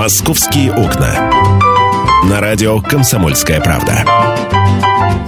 «Московские 0.00 0.72
окна». 0.72 1.30
На 2.24 2.40
радио 2.40 2.80
«Комсомольская 2.80 3.60
правда». 3.60 4.02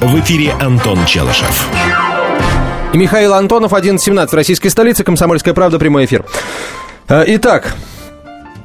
В 0.00 0.18
эфире 0.20 0.52
Антон 0.52 1.04
Челышев. 1.04 1.68
И 2.94 2.96
Михаил 2.96 3.34
Антонов, 3.34 3.74
11.17 3.74 4.28
в 4.28 4.32
российской 4.32 4.70
столице. 4.70 5.04
«Комсомольская 5.04 5.52
правда», 5.52 5.78
прямой 5.78 6.06
эфир. 6.06 6.24
Э, 7.06 7.22
итак, 7.26 7.74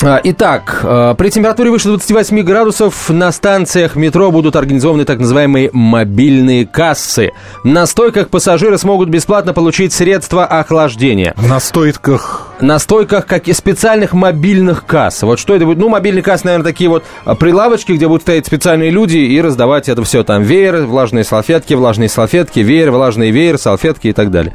Итак, 0.01 0.81
а, 0.83 1.13
при 1.15 1.29
температуре 1.29 1.71
выше 1.71 1.87
28 1.87 2.41
градусов 2.43 3.09
на 3.09 3.31
станциях 3.31 3.95
метро 3.95 4.31
будут 4.31 4.55
организованы 4.55 5.05
так 5.05 5.19
называемые 5.19 5.69
мобильные 5.73 6.65
кассы. 6.65 7.31
На 7.63 7.85
стойках 7.85 8.29
пассажиры 8.29 8.77
смогут 8.77 9.09
бесплатно 9.09 9.53
получить 9.53 9.93
средства 9.93 10.45
охлаждения. 10.45 11.33
На 11.37 11.59
стойках? 11.59 12.47
На 12.59 12.79
стойках, 12.79 13.25
как 13.25 13.47
и 13.47 13.53
специальных 13.53 14.13
мобильных 14.13 14.85
касс. 14.85 15.21
Вот 15.23 15.39
что 15.39 15.55
это 15.55 15.65
будет? 15.65 15.77
Ну, 15.77 15.89
мобильные 15.89 16.23
кассы, 16.23 16.45
наверное, 16.45 16.65
такие 16.65 16.89
вот 16.89 17.03
а, 17.25 17.35
прилавочки, 17.35 17.91
где 17.91 18.07
будут 18.07 18.23
стоять 18.23 18.45
специальные 18.45 18.91
люди 18.91 19.17
и 19.17 19.41
раздавать 19.41 19.89
это 19.89 20.03
все. 20.03 20.23
Там 20.23 20.43
веер, 20.43 20.85
влажные 20.85 21.23
салфетки, 21.23 21.73
влажные 21.73 22.09
салфетки, 22.09 22.59
веер, 22.59 22.91
влажный 22.91 23.31
веер, 23.31 23.57
салфетки 23.57 24.07
и 24.07 24.13
так 24.13 24.31
далее. 24.31 24.53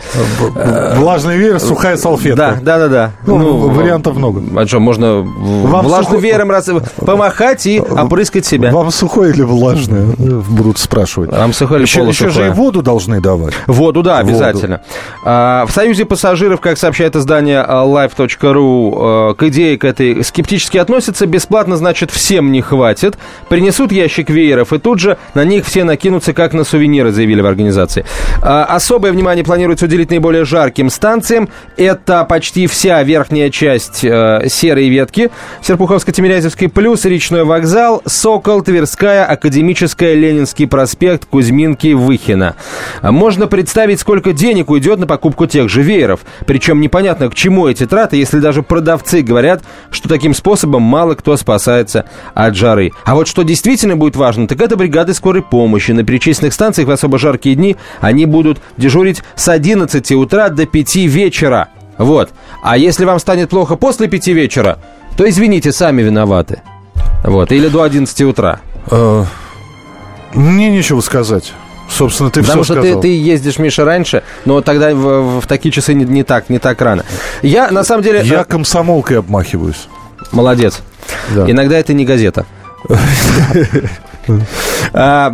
Влажный 0.96 1.36
веер, 1.36 1.58
сухая 1.60 1.96
салфетка. 1.96 2.36
Да, 2.36 2.58
да, 2.60 2.78
да. 2.78 2.88
да. 2.88 3.10
Ну, 3.26 3.38
ну, 3.38 3.56
вариантов 3.68 4.16
много. 4.16 4.42
А 4.56 4.66
что, 4.66 4.80
можно 4.80 5.26
вам 5.36 5.86
влажным 5.86 6.14
сухой... 6.14 6.20
веером 6.22 6.50
раз... 6.50 6.68
помахать 7.04 7.66
и 7.66 7.80
опрыскать 7.80 8.46
себя. 8.46 8.70
Вам 8.70 8.90
сухое 8.90 9.32
или 9.32 9.42
влажное? 9.42 10.06
Будут 10.16 10.78
спрашивать. 10.78 11.32
Вам 11.32 11.52
сухое 11.52 11.80
или 11.80 11.86
еще, 11.86 12.06
еще 12.06 12.30
же 12.30 12.46
и 12.46 12.50
воду 12.50 12.82
должны 12.82 13.20
давать. 13.20 13.54
Воду, 13.66 14.02
да, 14.02 14.18
обязательно. 14.18 14.78
Воду. 14.78 15.22
А, 15.24 15.66
в 15.66 15.72
Союзе 15.72 16.04
пассажиров, 16.04 16.60
как 16.60 16.78
сообщает 16.78 17.16
издание 17.16 17.64
live.ru, 17.66 18.92
а, 18.94 19.34
к 19.34 19.42
идее 19.44 19.78
к 19.78 19.84
этой 19.84 20.24
скептически 20.24 20.78
относятся. 20.78 21.26
Бесплатно, 21.26 21.76
значит, 21.76 22.10
всем 22.10 22.52
не 22.52 22.60
хватит. 22.60 23.18
Принесут 23.48 23.92
ящик 23.92 24.30
вееров, 24.30 24.72
и 24.72 24.78
тут 24.78 24.98
же 24.98 25.18
на 25.34 25.44
них 25.44 25.66
все 25.66 25.84
накинутся, 25.84 26.32
как 26.32 26.52
на 26.52 26.64
сувениры, 26.64 27.12
заявили 27.12 27.40
в 27.40 27.46
организации. 27.46 28.04
А, 28.42 28.64
особое 28.64 29.12
внимание 29.12 29.44
планируется 29.44 29.86
уделить 29.86 30.10
наиболее 30.10 30.44
жарким 30.44 30.90
станциям. 30.90 31.48
Это 31.76 32.24
почти 32.24 32.66
вся 32.66 33.02
верхняя 33.02 33.50
часть 33.50 34.04
э, 34.04 34.46
серой 34.48 34.88
ветки. 34.88 35.21
Серпуховско-Тимирязевский 35.62 36.68
плюс, 36.68 37.04
Речной 37.04 37.44
вокзал, 37.44 38.02
Сокол, 38.06 38.62
Тверская, 38.62 39.24
Академическая, 39.24 40.14
Ленинский 40.14 40.66
проспект, 40.66 41.26
Кузьминки, 41.26 41.92
Выхина. 41.92 42.56
Можно 43.02 43.46
представить, 43.46 44.00
сколько 44.00 44.32
денег 44.32 44.70
уйдет 44.70 44.98
на 44.98 45.06
покупку 45.06 45.46
тех 45.46 45.68
же 45.68 45.82
вееров. 45.82 46.20
Причем 46.46 46.80
непонятно, 46.80 47.28
к 47.28 47.34
чему 47.34 47.68
эти 47.68 47.86
траты, 47.86 48.16
если 48.16 48.38
даже 48.38 48.62
продавцы 48.62 49.22
говорят, 49.22 49.62
что 49.90 50.08
таким 50.08 50.34
способом 50.34 50.82
мало 50.82 51.14
кто 51.14 51.36
спасается 51.36 52.06
от 52.34 52.56
жары. 52.56 52.92
А 53.04 53.14
вот 53.14 53.28
что 53.28 53.42
действительно 53.42 53.96
будет 53.96 54.16
важно, 54.16 54.46
так 54.48 54.60
это 54.60 54.76
бригады 54.76 55.14
скорой 55.14 55.42
помощи. 55.42 55.92
На 55.92 56.04
перечисленных 56.04 56.54
станциях 56.54 56.88
в 56.88 56.90
особо 56.90 57.18
жаркие 57.18 57.54
дни 57.54 57.76
они 58.00 58.26
будут 58.26 58.60
дежурить 58.76 59.22
с 59.34 59.48
11 59.48 60.12
утра 60.12 60.48
до 60.48 60.66
5 60.66 60.96
вечера. 60.96 61.68
Вот. 61.98 62.30
А 62.62 62.76
если 62.76 63.04
вам 63.04 63.18
станет 63.18 63.50
плохо 63.50 63.76
после 63.76 64.08
5 64.08 64.28
вечера, 64.28 64.78
то 65.16 65.28
извините, 65.28 65.72
сами 65.72 66.02
виноваты. 66.02 66.62
Вот, 67.24 67.52
или 67.52 67.68
до 67.68 67.82
11 67.82 68.20
утра. 68.22 68.60
Э, 68.90 69.24
мне 70.34 70.70
нечего 70.70 71.00
сказать. 71.00 71.52
Собственно, 71.88 72.30
ты 72.30 72.40
Потому 72.42 72.62
все 72.62 72.74
что 72.74 72.82
сказал. 72.82 73.00
Ты, 73.00 73.08
ты 73.08 73.20
ездишь, 73.20 73.58
Миша, 73.58 73.84
раньше, 73.84 74.22
но 74.44 74.60
тогда 74.62 74.94
в, 74.94 75.40
в 75.40 75.46
такие 75.46 75.70
часы 75.70 75.94
не, 75.94 76.04
не 76.04 76.22
так, 76.22 76.48
не 76.48 76.58
так 76.58 76.80
рано. 76.80 77.04
Я, 77.42 77.70
на 77.70 77.84
самом 77.84 78.02
деле... 78.02 78.22
Я 78.24 78.44
комсомолкой 78.44 79.18
обмахиваюсь. 79.18 79.88
Молодец. 80.32 80.80
Да. 81.34 81.50
Иногда 81.50 81.78
это 81.78 81.92
не 81.92 82.04
газета. 82.04 82.46
А, 84.92 85.32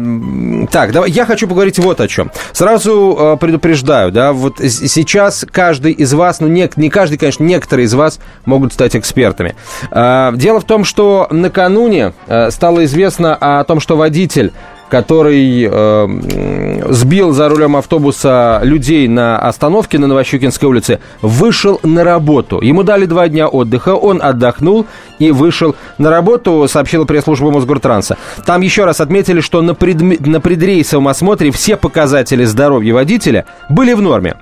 так, 0.71 0.93
давай, 0.93 1.11
я 1.11 1.25
хочу 1.27 1.49
поговорить 1.49 1.79
вот 1.79 2.01
о 2.01 2.09
чем. 2.09 2.31
Сразу 2.53 3.17
а, 3.19 3.37
предупреждаю, 3.37 4.13
да, 4.13 4.33
вот 4.33 4.59
сейчас 4.59 5.45
каждый 5.51 5.93
из 5.93 6.13
вас, 6.15 6.41
ну 6.41 6.49
не, 6.49 6.71
не 6.77 6.91
каждый, 6.91 7.19
конечно, 7.19 7.45
некоторые 7.45 7.87
из 7.87 7.95
вас 7.95 8.21
могут 8.45 8.73
стать 8.73 8.97
экспертами. 8.97 9.57
А, 9.91 10.33
дело 10.33 10.61
в 10.61 10.65
том, 10.65 10.85
что 10.85 11.27
накануне 11.31 12.13
стало 12.51 12.85
известно 12.85 13.35
о 13.35 13.65
том, 13.65 13.81
что 13.81 13.97
водитель 13.97 14.53
который 14.89 15.69
э, 15.71 16.89
сбил 16.89 17.33
за 17.33 17.49
рулем 17.49 17.77
автобуса 17.77 18.61
людей 18.63 19.09
на 19.09 19.39
остановке 19.39 19.99
на 19.99 20.07
Новощекинской 20.07 20.69
улице, 20.69 21.01
вышел 21.23 21.81
на 21.83 22.05
работу. 22.05 22.61
Ему 22.61 22.83
дали 22.83 23.05
два 23.07 23.29
дня 23.29 23.49
отдыха, 23.49 23.95
он 23.95 24.21
отдохнул 24.23 24.87
и 25.19 25.31
вышел 25.31 25.75
на 25.99 26.11
работу, 26.11 26.67
сообщила 26.69 27.05
пресс-служба 27.05 27.51
Мосгортранса. 27.51 28.17
Там 28.47 28.63
еще 28.63 28.85
раз 28.85 29.01
отметили, 29.01 29.41
что 29.41 29.63
на, 29.63 29.75
пред, 29.75 30.27
на 30.27 30.41
предрейсовом 30.41 31.09
осмотре 31.09 31.51
все 31.51 31.77
показатели 31.77 32.45
здоровья 32.45 32.95
водителя 32.95 33.47
были 33.69 33.93
в 33.93 34.03
норме. 34.03 34.37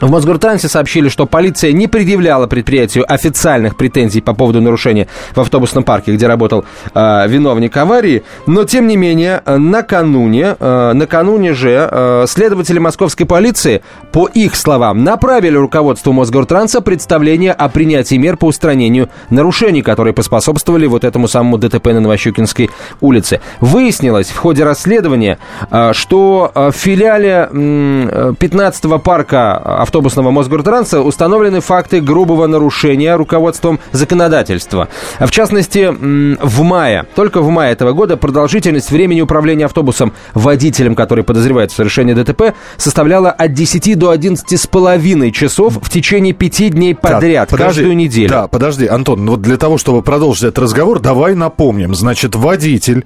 В 0.00 0.10
Мосгортрансе 0.10 0.68
сообщили, 0.68 1.08
что 1.08 1.24
полиция 1.24 1.72
не 1.72 1.86
предъявляла 1.86 2.46
предприятию 2.46 3.10
официальных 3.10 3.76
претензий 3.76 4.20
по 4.20 4.34
поводу 4.34 4.60
нарушения 4.60 5.08
в 5.34 5.40
автобусном 5.40 5.84
парке, 5.84 6.12
где 6.12 6.26
работал 6.26 6.66
э, 6.94 7.28
виновник 7.28 7.74
аварии, 7.78 8.22
но 8.46 8.64
тем 8.64 8.88
не 8.88 8.96
менее 8.96 9.42
накануне, 9.46 10.56
э, 10.58 10.92
накануне 10.92 11.54
же 11.54 11.88
э, 11.90 12.24
следователи 12.28 12.78
московской 12.78 13.24
полиции, 13.24 13.82
по 14.12 14.26
их 14.26 14.54
словам, 14.54 15.02
направили 15.02 15.56
руководству 15.56 16.12
Мосгортранса 16.12 16.82
представление 16.82 17.52
о 17.52 17.70
принятии 17.70 18.16
мер 18.16 18.36
по 18.36 18.46
устранению 18.46 19.08
нарушений, 19.30 19.80
которые 19.80 20.12
поспособствовали 20.12 20.86
вот 20.86 21.04
этому 21.04 21.26
самому 21.26 21.56
ДТП 21.56 21.86
на 21.86 22.00
Новощекинской 22.00 22.68
улице. 23.00 23.40
Выяснилось 23.60 24.28
в 24.28 24.36
ходе 24.36 24.62
расследования, 24.62 25.38
э, 25.70 25.92
что 25.94 26.52
в 26.54 26.72
филиале 26.72 27.48
э, 27.50 28.34
15-го 28.38 28.98
парка 28.98 29.85
автобусного 29.86 30.32
Мосгортранса 30.32 31.00
установлены 31.00 31.60
факты 31.60 32.00
грубого 32.00 32.48
нарушения 32.48 33.14
руководством 33.14 33.78
законодательства. 33.92 34.88
В 35.20 35.30
частности, 35.30 35.88
в 35.90 36.62
мае, 36.62 37.06
только 37.14 37.40
в 37.40 37.48
мае 37.50 37.72
этого 37.72 37.92
года 37.92 38.16
продолжительность 38.16 38.90
времени 38.90 39.20
управления 39.20 39.66
автобусом 39.66 40.12
водителем, 40.34 40.96
который 40.96 41.22
подозревается 41.22 41.74
в 41.74 41.78
совершении 41.78 42.14
ДТП, 42.14 42.54
составляла 42.76 43.30
от 43.30 43.52
10 43.52 43.96
до 43.96 44.10
11 44.10 44.60
с 44.60 44.66
половиной 44.66 45.30
часов 45.30 45.78
в 45.80 45.88
течение 45.88 46.32
пяти 46.32 46.68
дней 46.70 46.94
подряд, 46.94 47.48
так, 47.48 47.58
подожди, 47.58 47.80
каждую 47.80 47.96
неделю. 47.96 48.28
Да, 48.28 48.48
подожди, 48.48 48.86
Антон, 48.86 49.24
вот 49.28 49.40
для 49.40 49.56
того, 49.56 49.78
чтобы 49.78 50.02
продолжить 50.02 50.44
этот 50.44 50.58
разговор, 50.58 50.98
давай 50.98 51.34
напомним. 51.34 51.94
Значит, 51.94 52.34
водитель, 52.34 53.04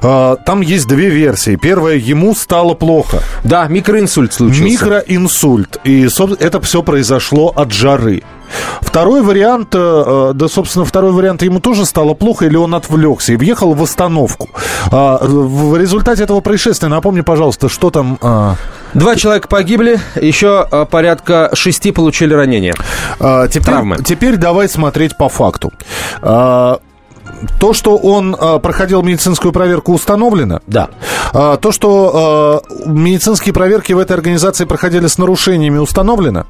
э, 0.00 0.36
там 0.46 0.62
есть 0.62 0.88
две 0.88 1.10
версии. 1.10 1.56
Первая, 1.56 1.96
ему 1.96 2.34
стало 2.34 2.72
плохо. 2.72 3.22
Да, 3.44 3.66
микроинсульт 3.68 4.32
случился. 4.32 4.64
Микроинсульт. 4.64 5.78
И, 5.84 6.08
это 6.38 6.60
все 6.60 6.82
произошло 6.82 7.52
от 7.54 7.72
жары. 7.72 8.22
Второй 8.80 9.22
вариант, 9.22 9.74
э, 9.74 9.78
э, 9.78 10.32
да, 10.34 10.48
собственно, 10.48 10.84
второй 10.84 11.12
вариант, 11.12 11.42
ему 11.42 11.60
тоже 11.60 11.86
стало 11.86 12.14
плохо, 12.14 12.46
или 12.46 12.56
он 12.56 12.74
отвлекся 12.74 13.32
и 13.32 13.36
въехал 13.36 13.74
в 13.74 13.82
остановку. 13.82 14.50
А, 14.90 15.18
в 15.22 15.76
результате 15.76 16.24
этого 16.24 16.40
происшествия, 16.40 16.88
напомни, 16.88 17.22
пожалуйста, 17.22 17.68
что 17.68 17.90
там... 17.90 18.18
А? 18.20 18.56
Два 18.94 19.16
человека 19.16 19.48
погибли, 19.48 19.98
еще 20.20 20.66
э, 20.70 20.84
порядка 20.84 21.50
шести 21.54 21.92
получили 21.92 22.34
ранения. 22.34 22.74
А, 23.18 23.48
теперь, 23.48 23.72
Травмы. 23.72 23.96
Теперь 24.04 24.36
давай 24.36 24.68
смотреть 24.68 25.16
по 25.16 25.28
факту. 25.28 25.72
То, 27.58 27.72
что 27.72 27.96
он 27.96 28.34
э, 28.34 28.58
проходил 28.60 29.02
медицинскую 29.02 29.52
проверку, 29.52 29.92
установлено? 29.92 30.60
Да. 30.66 30.90
Э, 31.32 31.56
то, 31.60 31.72
что 31.72 32.62
э, 32.68 32.88
медицинские 32.88 33.52
проверки 33.52 33.92
в 33.92 33.98
этой 33.98 34.12
организации 34.12 34.64
проходили 34.64 35.06
с 35.06 35.18
нарушениями, 35.18 35.78
установлено? 35.78 36.46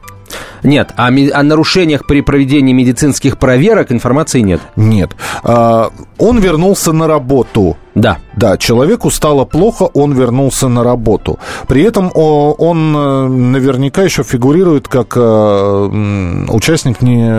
Нет, 0.62 0.92
о, 0.96 1.08
о 1.08 1.42
нарушениях 1.42 2.06
при 2.06 2.20
проведении 2.20 2.72
медицинских 2.72 3.38
проверок 3.38 3.90
информации 3.90 4.40
нет. 4.40 4.60
Нет. 4.76 5.10
А, 5.42 5.90
он 6.18 6.38
вернулся 6.38 6.92
на 6.92 7.06
работу. 7.06 7.76
Да. 7.94 8.18
Да, 8.36 8.56
человеку 8.56 9.10
стало 9.10 9.44
плохо, 9.44 9.84
он 9.92 10.12
вернулся 10.12 10.68
на 10.68 10.82
работу. 10.82 11.38
При 11.68 11.82
этом 11.82 12.10
он 12.14 12.96
э, 12.96 13.28
наверняка 13.28 14.02
еще 14.02 14.22
фигурирует 14.22 14.88
как 14.88 15.14
э, 15.16 16.44
участник 16.48 17.02
не 17.02 17.30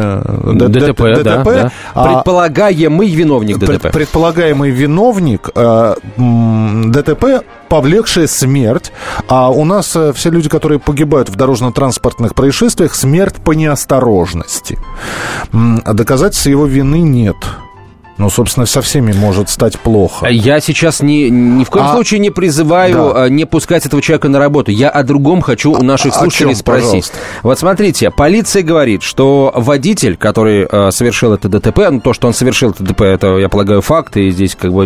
ДТП, 0.54 1.02
ДТП 1.02 1.24
да, 1.24 1.44
да. 1.44 1.72
А 1.96 2.14
предполагаемый 2.14 3.10
виновник 3.10 3.58
ДТП. 3.58 3.92
Предполагаемый 3.92 4.70
виновник 4.70 5.50
э, 5.56 5.96
ДТП, 6.18 7.44
повлекший 7.68 8.28
смерть. 8.28 8.92
А 9.28 9.50
у 9.50 9.66
нас 9.66 9.98
все 10.14 10.30
люди, 10.30 10.50
которые 10.50 10.80
погибают 10.80 11.30
в 11.30 11.36
дорожно-транспортных 11.36 12.36
происшествиях, 12.36 12.94
смерть 12.94 13.36
по 13.44 13.54
неосторожности. 13.54 14.78
А 15.52 15.94
доказательств 15.94 16.46
его 16.46 16.68
вины 16.68 17.00
нет. 17.02 17.38
Ну, 18.18 18.30
собственно, 18.30 18.65
со 18.65 18.81
всеми 18.81 19.12
может 19.12 19.50
стать 19.50 19.80
плохо. 19.80 20.27
Я 20.27 20.60
сейчас 20.60 21.01
ни, 21.01 21.30
ни 21.30 21.63
в 21.63 21.69
коем 21.69 21.86
а, 21.86 21.94
случае 21.94 22.19
не 22.19 22.30
призываю 22.30 23.12
да. 23.13 23.30
не 23.30 23.45
пускать 23.45 23.86
этого 23.88 24.01
человека 24.01 24.30
на 24.30 24.38
работу. 24.38 24.71
Я 24.71 24.89
о 24.89 25.04
другом 25.04 25.42
хочу 25.42 25.71
у 25.71 25.81
наших 25.83 26.13
слушателей 26.13 26.51
чем, 26.51 26.60
спросить. 26.60 26.83
Пожалуйста? 26.86 27.18
Вот 27.42 27.60
смотрите, 27.60 28.12
полиция 28.12 28.62
говорит, 28.62 29.01
что 29.01 29.51
водитель, 29.56 30.15
который 30.15 30.68
э, 30.69 30.92
совершил 30.92 31.33
это 31.33 31.50
ДТП, 31.50 31.89
ну, 31.89 32.01
то, 32.01 32.13
что 32.13 32.27
он 32.27 32.36
совершил 32.36 32.69
это 32.69 32.83
ДТП, 32.83 33.01
это, 33.01 33.38
я 33.38 33.50
полагаю, 33.50 33.81
факт, 33.81 34.15
и 34.18 34.30
здесь 34.30 34.56
как 34.56 34.74
бы 34.74 34.86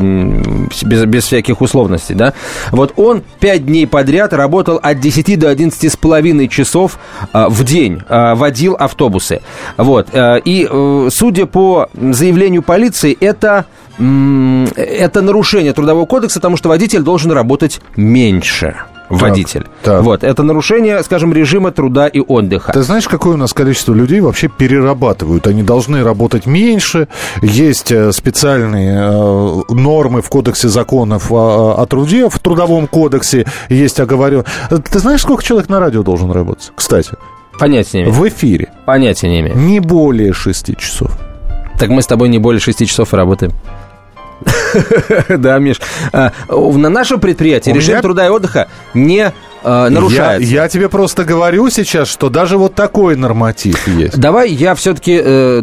без, 0.84 1.04
без 1.06 1.26
всяких 1.26 1.62
условностей, 1.62 2.16
да? 2.16 2.34
Вот 2.72 2.94
он 2.96 3.24
пять 3.40 3.66
дней 3.66 3.88
подряд 3.88 4.32
работал 4.32 4.80
от 4.82 5.02
10 5.02 5.38
до 5.38 5.50
11 5.50 5.92
с 5.92 5.98
половиной 5.98 6.48
часов 6.48 6.98
э, 7.34 7.46
в 7.50 7.66
день, 7.66 8.02
э, 8.08 8.36
водил 8.36 8.78
автобусы. 8.80 9.42
Вот. 9.76 10.08
Э, 10.14 10.40
и, 10.40 10.66
э, 10.70 11.10
судя 11.12 11.46
по 11.46 11.90
заявлению 11.94 12.64
полиции, 12.64 13.17
это, 13.20 13.66
это 13.98 15.22
нарушение 15.22 15.74
Трудового 15.74 16.06
кодекса, 16.06 16.40
потому 16.40 16.58
что 16.58 16.70
водитель 16.70 17.02
должен 17.02 17.32
работать 17.32 17.82
меньше 17.96 18.76
водитель. 19.10 19.64
Так, 19.64 19.72
так. 19.84 20.04
Вот, 20.04 20.24
это 20.24 20.44
нарушение, 20.44 21.02
скажем, 21.04 21.34
режима 21.34 21.72
труда 21.72 22.08
и 22.08 22.20
отдыха. 22.20 22.74
Ты 22.74 22.84
знаешь, 22.84 23.08
какое 23.08 23.36
у 23.36 23.38
нас 23.38 23.54
количество 23.54 23.94
людей 23.94 24.20
вообще 24.20 24.48
перерабатывают? 24.48 25.48
Они 25.48 25.64
должны 25.64 26.04
работать 26.04 26.46
меньше, 26.46 27.08
есть 27.42 27.92
э, 27.92 28.12
специальные 28.12 28.98
э, 28.98 29.62
нормы 29.70 30.22
в 30.22 30.30
кодексе 30.30 30.68
законов 30.68 31.32
о, 31.32 31.76
о 31.78 31.86
труде, 31.86 32.30
в 32.30 32.40
трудовом 32.40 32.88
кодексе 32.88 33.46
есть 33.70 34.00
оговорен. 34.00 34.44
Ты 34.70 35.00
знаешь, 35.00 35.22
сколько 35.22 35.44
человек 35.44 35.70
на 35.70 35.80
радио 35.80 36.04
должен 36.04 36.32
работать, 36.32 36.72
кстати? 36.76 37.12
Понятия 37.60 38.00
не 38.00 38.04
имею. 38.04 38.16
В 38.16 38.28
эфире. 38.28 38.72
Понятия 38.86 39.30
не 39.30 39.40
имею. 39.40 39.58
Не 39.58 39.80
более 39.80 40.34
шести 40.34 40.76
часов. 40.76 41.12
Так 41.78 41.90
мы 41.90 42.02
с 42.02 42.08
тобой 42.08 42.30
не 42.30 42.40
более 42.40 42.60
шести 42.60 42.86
часов 42.86 43.14
работаем. 43.14 43.54
Да, 45.30 45.58
Миш. 45.58 45.80
А, 46.12 46.32
на 46.50 46.90
нашем 46.90 47.20
предприятии 47.20 47.72
режим 47.72 48.02
труда 48.02 48.26
и 48.26 48.30
отдыха 48.30 48.68
не 48.94 49.34
э, 49.64 49.90
нарушается. 49.90 50.48
Я, 50.48 50.64
я 50.64 50.70
тебе 50.70 50.90
просто 50.90 51.24
говорю 51.24 51.70
сейчас, 51.70 52.08
что 52.08 52.30
даже 52.30 52.58
вот 52.58 52.76
такой 52.76 53.16
норматив 53.16 53.88
есть. 53.88 54.18
Давай 54.18 54.50
я 54.50 54.76
все-таки 54.76 55.20
э, 55.24 55.62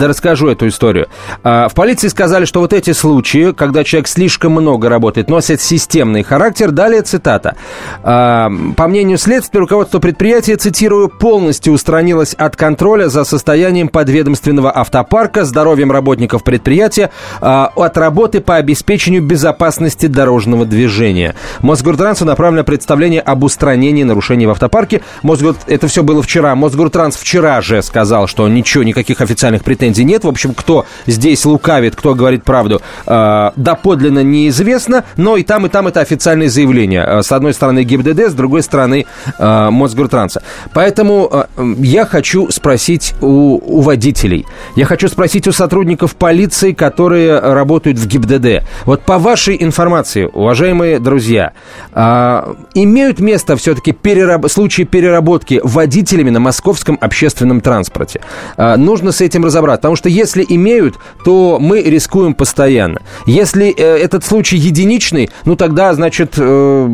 расскажу 0.00 0.48
эту 0.48 0.68
историю. 0.68 1.08
Э, 1.44 1.68
в 1.68 1.74
полиции 1.74 2.08
сказали, 2.08 2.44
что 2.44 2.60
вот 2.60 2.72
эти 2.72 2.92
случаи, 2.92 3.52
когда 3.52 3.84
человек 3.84 4.08
слишком 4.08 4.52
много 4.52 4.88
работает, 4.88 5.28
носят 5.28 5.60
системный 5.60 6.22
характер. 6.22 6.70
Далее 6.70 7.02
цитата. 7.02 7.56
Э, 8.02 8.48
по 8.76 8.88
мнению 8.88 9.18
следствия, 9.18 9.60
руководство 9.60 9.98
предприятия, 9.98 10.56
цитирую, 10.56 11.08
полностью 11.08 11.72
устранилось 11.72 12.34
от 12.34 12.56
контроля 12.56 13.08
за 13.08 13.24
состоянием 13.24 13.88
подведомственного 13.88 14.76
автопарка, 14.76 15.44
здоровьем 15.44 15.92
работников 15.92 16.42
предприятия, 16.42 17.10
э, 17.40 17.46
от 17.46 17.96
работы 17.96 18.40
по 18.40 18.56
обеспечению 18.56 19.22
безопасности 19.22 20.06
дорожного 20.06 20.64
движения. 20.64 21.34
Мосгортрансу 21.60 22.24
направлено 22.24 22.64
представление 22.64 23.20
об 23.20 23.41
устранении 23.44 24.02
нарушений 24.02 24.46
в 24.46 24.50
автопарке. 24.50 25.02
Мосгор... 25.22 25.56
Это 25.66 25.88
все 25.88 26.02
было 26.02 26.22
вчера. 26.22 26.54
Мосгортранс 26.54 27.16
вчера 27.16 27.60
же 27.60 27.82
сказал, 27.82 28.26
что 28.26 28.48
ничего, 28.48 28.84
никаких 28.84 29.20
официальных 29.20 29.64
претензий 29.64 30.04
нет. 30.04 30.24
В 30.24 30.28
общем, 30.28 30.54
кто 30.54 30.86
здесь 31.06 31.44
лукавит, 31.44 31.96
кто 31.96 32.14
говорит 32.14 32.44
правду, 32.44 32.82
э, 33.06 33.50
доподлинно 33.56 34.22
неизвестно. 34.22 35.04
Но 35.16 35.36
и 35.36 35.42
там, 35.42 35.66
и 35.66 35.68
там 35.68 35.86
это 35.86 36.00
официальные 36.00 36.48
заявления. 36.48 37.04
Э, 37.04 37.22
с 37.22 37.32
одной 37.32 37.54
стороны 37.54 37.84
ГИБДД, 37.84 38.30
с 38.30 38.34
другой 38.34 38.62
стороны 38.62 39.06
э, 39.38 39.70
Мосгортранса. 39.70 40.42
Поэтому 40.74 41.28
э, 41.30 41.74
я 41.78 42.06
хочу 42.06 42.50
спросить 42.50 43.14
у, 43.20 43.60
у 43.62 43.80
водителей. 43.80 44.46
Я 44.76 44.86
хочу 44.86 45.08
спросить 45.08 45.46
у 45.48 45.52
сотрудников 45.52 46.16
полиции, 46.16 46.72
которые 46.72 47.38
работают 47.38 47.98
в 47.98 48.06
ГИБДД. 48.06 48.64
Вот 48.84 49.02
по 49.02 49.18
вашей 49.18 49.56
информации, 49.62 50.28
уважаемые 50.32 50.98
друзья, 50.98 51.52
э, 51.92 52.54
имеют 52.74 53.20
место 53.22 53.56
все-таки 53.56 53.92
перераб... 53.92 54.48
случаи 54.50 54.82
переработки 54.82 55.60
водителями 55.62 56.30
на 56.30 56.40
московском 56.40 56.98
общественном 57.00 57.60
транспорте. 57.60 58.20
А, 58.56 58.76
нужно 58.76 59.12
с 59.12 59.20
этим 59.20 59.44
разобраться, 59.44 59.82
потому 59.82 59.96
что 59.96 60.08
если 60.08 60.44
имеют, 60.48 60.96
то 61.24 61.58
мы 61.60 61.82
рискуем 61.82 62.34
постоянно. 62.34 63.00
Если 63.26 63.74
э, 63.74 63.82
этот 63.98 64.24
случай 64.24 64.56
единичный, 64.56 65.30
ну 65.44 65.56
тогда, 65.56 65.94
значит, 65.94 66.34
э, 66.36 66.88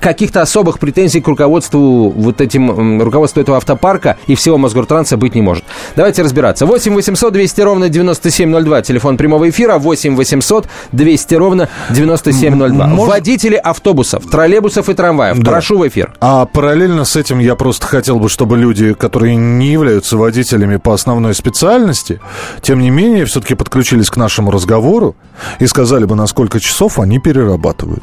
каких-то 0.00 0.42
особых 0.42 0.78
претензий 0.78 1.20
к 1.20 1.28
руководству 1.28 2.10
вот 2.10 2.40
этим, 2.40 3.00
руководству 3.00 3.40
этого 3.40 3.56
автопарка 3.56 4.16
и 4.26 4.34
всего 4.34 4.58
Мосгортранса 4.58 5.16
быть 5.16 5.34
не 5.34 5.42
может. 5.42 5.64
Давайте 5.96 6.22
разбираться. 6.22 6.66
8 6.66 6.94
800 6.94 7.32
200 7.32 7.60
ровно 7.62 7.88
9702, 7.88 8.82
телефон 8.82 9.16
прямого 9.16 9.48
эфира, 9.48 9.78
8 9.78 10.16
800 10.16 10.68
200 10.92 11.34
ровно 11.34 11.68
9702. 11.90 12.86
Может... 12.86 13.12
Водители 13.12 13.56
автобусов, 13.56 14.26
троллейбусов 14.30 14.88
и 14.88 14.94
трамваев, 14.94 15.38
да. 15.38 15.50
прошу 15.50 15.78
в 15.78 15.88
эфир. 15.88 16.12
А 16.20 16.44
параллельно 16.46 17.04
с 17.04 17.16
этим 17.16 17.38
я 17.38 17.56
просто 17.56 17.86
хотел 17.86 18.18
бы, 18.18 18.28
чтобы 18.28 18.56
люди, 18.58 18.94
которые 18.94 19.36
не 19.36 19.72
являются 19.72 20.16
водителями 20.16 20.76
по 20.76 20.92
основной 20.94 21.34
специальности, 21.34 22.20
тем 22.60 22.80
не 22.80 22.90
менее, 22.90 23.24
все-таки 23.24 23.54
подключились 23.54 24.10
к 24.10 24.16
нашему 24.16 24.50
разговору 24.50 25.16
и 25.58 25.66
сказали 25.66 26.04
бы, 26.04 26.14
на 26.14 26.26
сколько 26.26 26.60
часов 26.60 26.98
они 26.98 27.18
перерабатывают. 27.18 28.02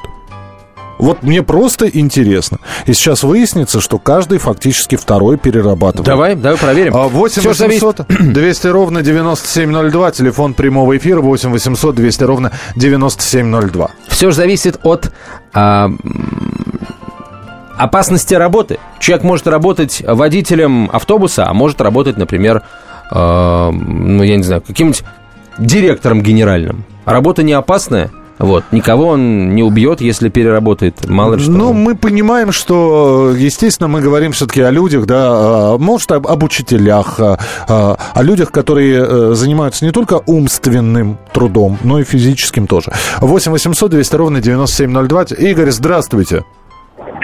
Вот 1.00 1.24
мне 1.24 1.42
просто 1.44 1.88
интересно. 1.88 2.60
И 2.86 2.94
сейчас 2.94 3.24
выяснится, 3.24 3.80
что 3.80 3.98
каждый 3.98 4.38
фактически 4.38 4.98
второй 4.98 5.38
перерабатывает. 5.38 6.06
Давай, 6.06 6.36
давай 6.36 6.58
проверим. 6.58 6.92
8 6.94 7.42
800 7.42 8.06
200 8.10 8.68
ровно 8.68 9.02
9702. 9.02 10.12
Телефон 10.12 10.54
прямого 10.54 10.98
эфира 10.98 11.22
8 11.22 11.52
800 11.52 11.96
200 11.96 12.24
ровно 12.24 12.52
9702. 12.76 13.92
Все 14.10 14.30
же 14.30 14.36
зависит 14.36 14.80
от... 14.84 15.12
А 15.54 15.90
опасности 17.78 18.34
работы. 18.34 18.78
Человек 19.00 19.24
может 19.24 19.48
работать 19.48 20.04
водителем 20.06 20.90
автобуса, 20.92 21.48
а 21.48 21.54
может 21.54 21.80
работать, 21.80 22.18
например, 22.18 22.64
э, 23.10 23.70
ну, 23.72 24.22
я 24.22 24.36
не 24.36 24.44
знаю, 24.44 24.62
каким-нибудь 24.62 25.04
директором 25.58 26.22
генеральным. 26.22 26.84
Работа 27.06 27.42
не 27.42 27.54
опасная, 27.54 28.12
вот. 28.40 28.64
Никого 28.72 29.08
он 29.08 29.54
не 29.54 29.64
убьет, 29.64 30.02
если 30.02 30.30
переработает. 30.30 31.08
Мало 31.10 31.36
ли 31.36 31.42
что. 31.42 31.52
Ну, 31.52 31.74
мы 31.74 31.96
понимаем, 31.96 32.52
что, 32.52 33.34
естественно, 33.38 33.90
мы 33.90 34.02
говорим 34.02 34.32
все-таки 34.32 34.62
о 34.62 34.72
людях, 34.72 35.06
да, 35.06 35.76
может, 35.78 36.12
об, 36.12 36.26
об 36.26 36.44
учителях, 36.44 37.20
о, 37.20 37.38
о 37.68 38.24
людях, 38.24 38.52
которые 38.52 39.04
э, 39.04 39.34
занимаются 39.34 39.86
не 39.86 39.92
только 39.92 40.22
умственным 40.26 41.18
трудом, 41.34 41.78
но 41.84 42.00
и 42.00 42.04
физическим 42.04 42.66
тоже. 42.66 42.92
8 43.20 43.52
800 43.52 43.92
200 43.92 44.16
ровно 44.16 44.42
9702. 44.42 45.24
Игорь, 45.38 45.72
здравствуйте. 45.72 46.44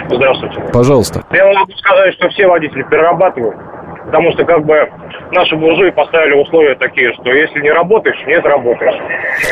Здравствуйте. 0.09 0.61
Пожалуйста. 0.71 1.23
Я 1.31 1.45
могу 1.45 1.71
сказать, 1.73 2.13
что 2.15 2.29
все 2.29 2.47
водители 2.47 2.83
перерабатывают, 2.83 3.55
потому 4.05 4.31
что 4.33 4.45
как 4.45 4.65
бы 4.65 4.75
наши 5.31 5.55
буржуи 5.55 5.91
поставили 5.91 6.33
условия 6.33 6.75
такие, 6.75 7.13
что 7.13 7.31
если 7.31 7.59
не 7.61 7.71
работаешь, 7.71 8.17
не 8.25 8.41
заработаешь. 8.41 8.95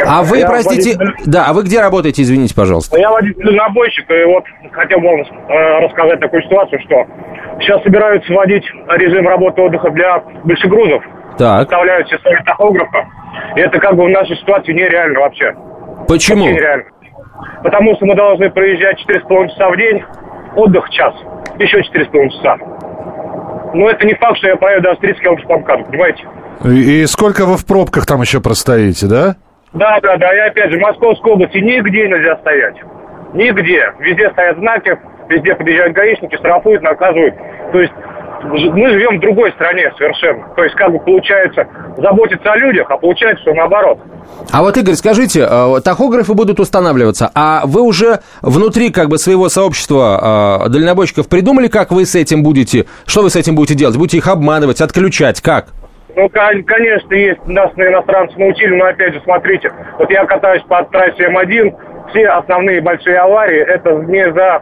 А 0.05 0.23
вы, 0.23 0.39
я 0.39 0.47
простите, 0.47 0.97
водитель... 0.97 1.31
да, 1.31 1.45
а 1.47 1.53
вы 1.53 1.63
где 1.63 1.81
работаете, 1.81 2.21
извините, 2.21 2.55
пожалуйста? 2.55 2.97
Я 2.99 3.11
водитель-набойщик, 3.11 4.09
и 4.09 4.25
вот 4.25 4.43
хотел 4.71 4.99
бы 4.99 5.07
вам 5.07 5.21
э, 5.21 5.79
рассказать 5.85 6.19
такую 6.19 6.43
ситуацию, 6.43 6.79
что 6.81 7.05
сейчас 7.59 7.81
собираются 7.83 8.31
вводить 8.33 8.65
режим 8.89 9.27
работы 9.27 9.61
отдыха 9.61 9.89
для 9.91 10.19
большегрузов. 10.43 11.03
Так. 11.37 11.63
Вставляют 11.63 12.07
все 12.07 12.17
свои 12.19 12.35
тахографы. 12.45 13.07
И 13.55 13.59
это 13.59 13.79
как 13.79 13.95
бы 13.95 14.05
в 14.05 14.09
нашей 14.09 14.37
ситуации 14.37 14.73
нереально 14.73 15.21
вообще. 15.21 15.53
Почему? 16.07 16.43
Вообще 16.43 16.55
нереально. 16.55 16.85
Потому 17.63 17.95
что 17.95 18.05
мы 18.05 18.15
должны 18.15 18.49
проезжать 18.51 19.03
4,5 19.07 19.49
часа 19.49 19.69
в 19.69 19.77
день, 19.77 20.03
отдых 20.55 20.89
час, 20.91 21.13
еще 21.57 21.79
4,5 21.79 22.29
часа. 22.29 22.57
Но 23.73 23.89
это 23.89 24.05
не 24.05 24.13
факт, 24.13 24.37
что 24.37 24.47
я 24.47 24.55
поеду 24.55 24.83
до 24.83 24.95
30 24.95 25.21
км 25.21 25.47
по 25.47 25.57
МКАДу, 25.57 25.85
понимаете? 25.85 26.23
И, 26.63 27.01
и 27.01 27.05
сколько 27.07 27.45
вы 27.45 27.57
в 27.57 27.65
пробках 27.65 28.05
там 28.05 28.21
еще 28.21 28.39
простоите, 28.39 29.07
да? 29.07 29.35
Да, 29.73 29.99
да, 30.01 30.17
да. 30.17 30.35
И 30.35 30.39
опять 30.49 30.71
же, 30.71 30.77
в 30.77 30.81
Московской 30.81 31.33
области 31.33 31.57
нигде 31.57 32.07
нельзя 32.07 32.37
стоять. 32.37 32.75
Нигде. 33.33 33.91
Везде 33.99 34.29
стоят 34.31 34.57
знаки, 34.57 34.97
везде 35.27 35.55
подъезжают 35.55 35.93
гаишники, 35.93 36.35
штрафуют, 36.35 36.83
наказывают. 36.83 37.33
То 37.71 37.79
есть 37.81 37.93
мы 38.43 38.89
живем 38.89 39.17
в 39.17 39.21
другой 39.21 39.51
стране 39.53 39.91
совершенно. 39.97 40.47
То 40.55 40.63
есть, 40.63 40.75
как 40.75 40.91
бы 40.91 40.99
получается, 40.99 41.67
заботиться 41.97 42.51
о 42.51 42.57
людях, 42.57 42.87
а 42.89 42.97
получается, 42.97 43.41
что 43.41 43.53
наоборот. 43.53 43.99
А 44.51 44.61
вот, 44.61 44.77
Игорь, 44.77 44.95
скажите, 44.95 45.47
э, 45.49 45.81
тахографы 45.83 46.33
будут 46.33 46.59
устанавливаться, 46.59 47.31
а 47.33 47.61
вы 47.65 47.81
уже 47.81 48.19
внутри 48.41 48.91
как 48.91 49.09
бы 49.09 49.17
своего 49.17 49.49
сообщества 49.49 50.61
э, 50.65 50.69
дальнобойщиков 50.69 51.27
придумали, 51.27 51.67
как 51.67 51.91
вы 51.91 52.05
с 52.05 52.15
этим 52.15 52.43
будете, 52.43 52.85
что 53.05 53.21
вы 53.21 53.29
с 53.29 53.35
этим 53.35 53.55
будете 53.55 53.75
делать? 53.75 53.97
Будете 53.97 54.17
их 54.17 54.27
обманывать, 54.27 54.81
отключать, 54.81 55.41
как? 55.41 55.67
Ну, 56.15 56.29
конечно, 56.29 57.13
есть, 57.15 57.45
нас 57.47 57.75
на 57.75 57.87
иностранцы 57.87 58.37
научили, 58.37 58.75
но 58.75 58.85
опять 58.85 59.13
же, 59.13 59.21
смотрите, 59.23 59.71
вот 59.97 60.11
я 60.11 60.25
катаюсь 60.25 60.61
по 60.63 60.83
трассе 60.83 61.23
М1, 61.23 61.73
все 62.11 62.27
основные 62.27 62.81
большие 62.81 63.17
аварии, 63.17 63.59
это 63.59 63.93
не 63.93 64.31
за 64.31 64.61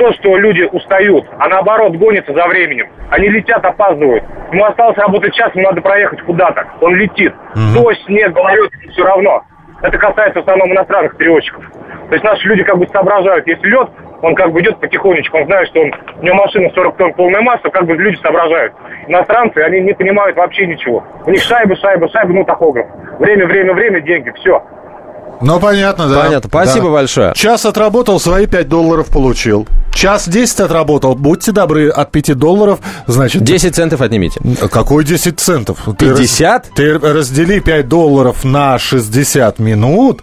то, 0.00 0.10
что 0.14 0.34
люди 0.38 0.62
устают, 0.62 1.26
а 1.38 1.46
наоборот 1.48 1.94
гонятся 1.96 2.32
за 2.32 2.46
временем. 2.46 2.88
Они 3.10 3.28
летят, 3.28 3.62
опаздывают. 3.62 4.24
Ему 4.50 4.64
осталось 4.64 4.96
работать 4.96 5.34
час, 5.34 5.54
ему 5.54 5.66
надо 5.66 5.82
проехать 5.82 6.22
куда-то. 6.22 6.66
Он 6.80 6.94
летит. 6.94 7.34
Mm-hmm. 7.54 7.74
Дождь, 7.74 8.02
снег, 8.06 8.32
гололед, 8.32 8.70
все 8.92 9.04
равно. 9.04 9.42
Это 9.82 9.98
касается 9.98 10.38
в 10.38 10.42
основном 10.42 10.72
иностранных 10.72 11.18
перевозчиков. 11.18 11.62
То 12.08 12.14
есть 12.14 12.24
наши 12.24 12.48
люди 12.48 12.62
как 12.62 12.78
бы 12.78 12.88
соображают, 12.88 13.46
если 13.46 13.68
лед, 13.68 13.90
он 14.22 14.34
как 14.34 14.52
бы 14.52 14.62
идет 14.62 14.80
потихонечку, 14.80 15.36
он 15.36 15.44
знает, 15.44 15.68
что 15.68 15.82
он, 15.82 15.92
у 16.20 16.24
него 16.24 16.36
машина 16.36 16.70
40 16.74 16.96
тонн 16.96 17.12
полная 17.12 17.42
масса, 17.42 17.68
как 17.68 17.84
бы 17.84 17.94
люди 17.94 18.16
соображают. 18.22 18.72
Иностранцы, 19.06 19.58
они 19.58 19.80
не 19.80 19.92
понимают 19.92 20.34
вообще 20.34 20.66
ничего. 20.66 21.04
У 21.26 21.30
них 21.30 21.42
шайбы, 21.42 21.76
шайбы, 21.76 22.08
шайбы, 22.08 22.32
ну 22.32 22.44
тахограф. 22.44 22.86
Время, 23.18 23.46
время, 23.46 23.74
время, 23.74 24.00
деньги, 24.00 24.30
все. 24.30 24.62
Ну, 25.40 25.58
понятно, 25.60 26.08
да. 26.08 26.22
Понятно. 26.22 26.48
Спасибо 26.48 26.86
да. 26.86 26.92
большое. 26.92 27.34
Час 27.34 27.64
отработал, 27.64 28.20
свои 28.20 28.46
5 28.46 28.68
долларов 28.68 29.06
получил. 29.08 29.66
Час 29.94 30.28
10 30.28 30.60
отработал, 30.60 31.14
будьте 31.14 31.52
добры, 31.52 31.88
от 31.88 32.10
5 32.12 32.34
долларов, 32.38 32.80
значит... 33.06 33.42
10 33.42 33.74
центов 33.74 34.00
отнимите. 34.00 34.40
Какой 34.70 35.04
10 35.04 35.40
центов? 35.40 35.78
50? 35.98 36.70
Ты, 36.74 36.92
раз, 36.92 37.00
ты 37.02 37.12
раздели 37.12 37.60
5 37.60 37.88
долларов 37.88 38.44
на 38.44 38.78
60 38.78 39.58
минут, 39.58 40.22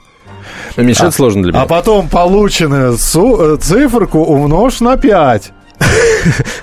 Уменьшать 0.78 1.08
а, 1.08 1.12
сложно 1.12 1.44
для 1.44 1.52
меня. 1.52 1.64
А 1.64 1.66
потом 1.66 2.08
полученную 2.08 2.98
циферку 2.98 4.20
умножь 4.20 4.80
на 4.80 4.98
5. 4.98 5.52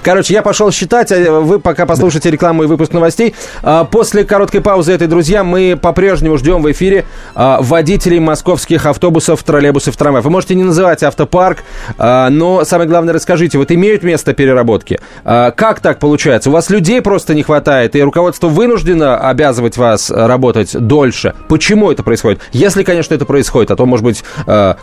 Короче, 0.02 0.35
я 0.35 0.42
пошел 0.42 0.71
считать, 0.71 1.11
а 1.12 1.40
вы 1.40 1.59
пока 1.59 1.87
послушайте 1.87 2.30
рекламу 2.30 2.64
и 2.64 2.66
выпуск 2.66 2.92
новостей. 2.92 3.35
А, 3.62 3.85
после 3.85 4.25
короткой 4.25 4.61
паузы 4.61 4.92
этой, 4.92 5.06
друзья, 5.06 5.44
мы 5.44 5.78
по-прежнему 5.80 6.37
ждем 6.37 6.62
в 6.62 6.71
эфире 6.73 7.04
а, 7.35 7.61
водителей 7.62 8.18
московских 8.18 8.87
автобусов, 8.87 9.42
троллейбусов, 9.42 9.97
трамваев. 9.97 10.25
Вы 10.25 10.30
можете 10.30 10.54
не 10.54 10.64
называть 10.64 11.02
автопарк, 11.02 11.64
но 11.99 12.64
самое 12.64 12.88
главное 12.88 13.14
расскажите, 13.14 13.59
вот 13.59 13.71
имеют 13.73 14.02
место 14.02 14.35
переработки? 14.35 15.00
Как 15.25 15.80
так 15.80 15.99
получается? 15.99 16.50
У 16.50 16.52
вас 16.52 16.71
людей 16.71 17.00
просто 17.00 17.35
не 17.35 17.42
хватает, 17.42 17.97
и 17.97 18.02
руководство 18.02 18.49
вынуждено 18.49 19.16
обязывать 19.18 19.76
вас 19.76 20.11
работать 20.11 20.76
дольше. 20.76 21.35
Почему 21.49 21.90
это 21.90 22.02
происходит? 22.02 22.40
Если, 22.52 22.83
конечно, 22.83 23.14
это 23.14 23.25
происходит, 23.25 23.71
а 23.71 23.76
то, 23.76 23.87
может 23.87 24.04
быть, 24.04 24.25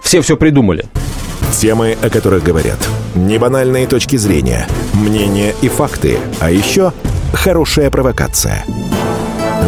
все 0.01 0.21
все 0.21 0.37
придумали. 0.37 0.85
Темы, 1.59 1.97
о 2.01 2.09
которых 2.09 2.43
говорят. 2.43 2.77
Небанальные 3.13 3.85
точки 3.85 4.15
зрения, 4.21 4.67
мнения 4.93 5.53
и 5.61 5.67
факты. 5.67 6.19
А 6.39 6.49
еще 6.49 6.93
хорошая 7.33 7.89
провокация. 7.89 8.63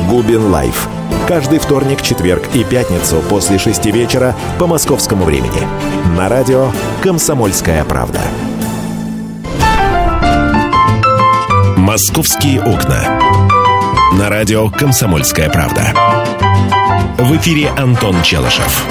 Губин 0.10 0.52
Live. 0.52 0.88
Каждый 1.28 1.60
вторник, 1.60 2.02
четверг 2.02 2.44
и 2.54 2.64
пятницу 2.64 3.22
после 3.30 3.58
шести 3.58 3.92
вечера 3.92 4.36
по 4.60 4.68
московскому 4.68 5.26
времени. 5.26 5.68
На 6.18 6.30
радио 6.30 6.72
«Комсомольская 7.02 7.84
правда». 7.84 8.22
«Московские 11.78 12.62
окна». 12.62 13.20
На 14.18 14.30
радио 14.30 14.70
«Комсомольская 14.70 15.50
правда». 15.50 15.94
В 17.18 17.36
эфире 17.38 17.70
Антон 17.78 18.22
Челышев. 18.22 18.86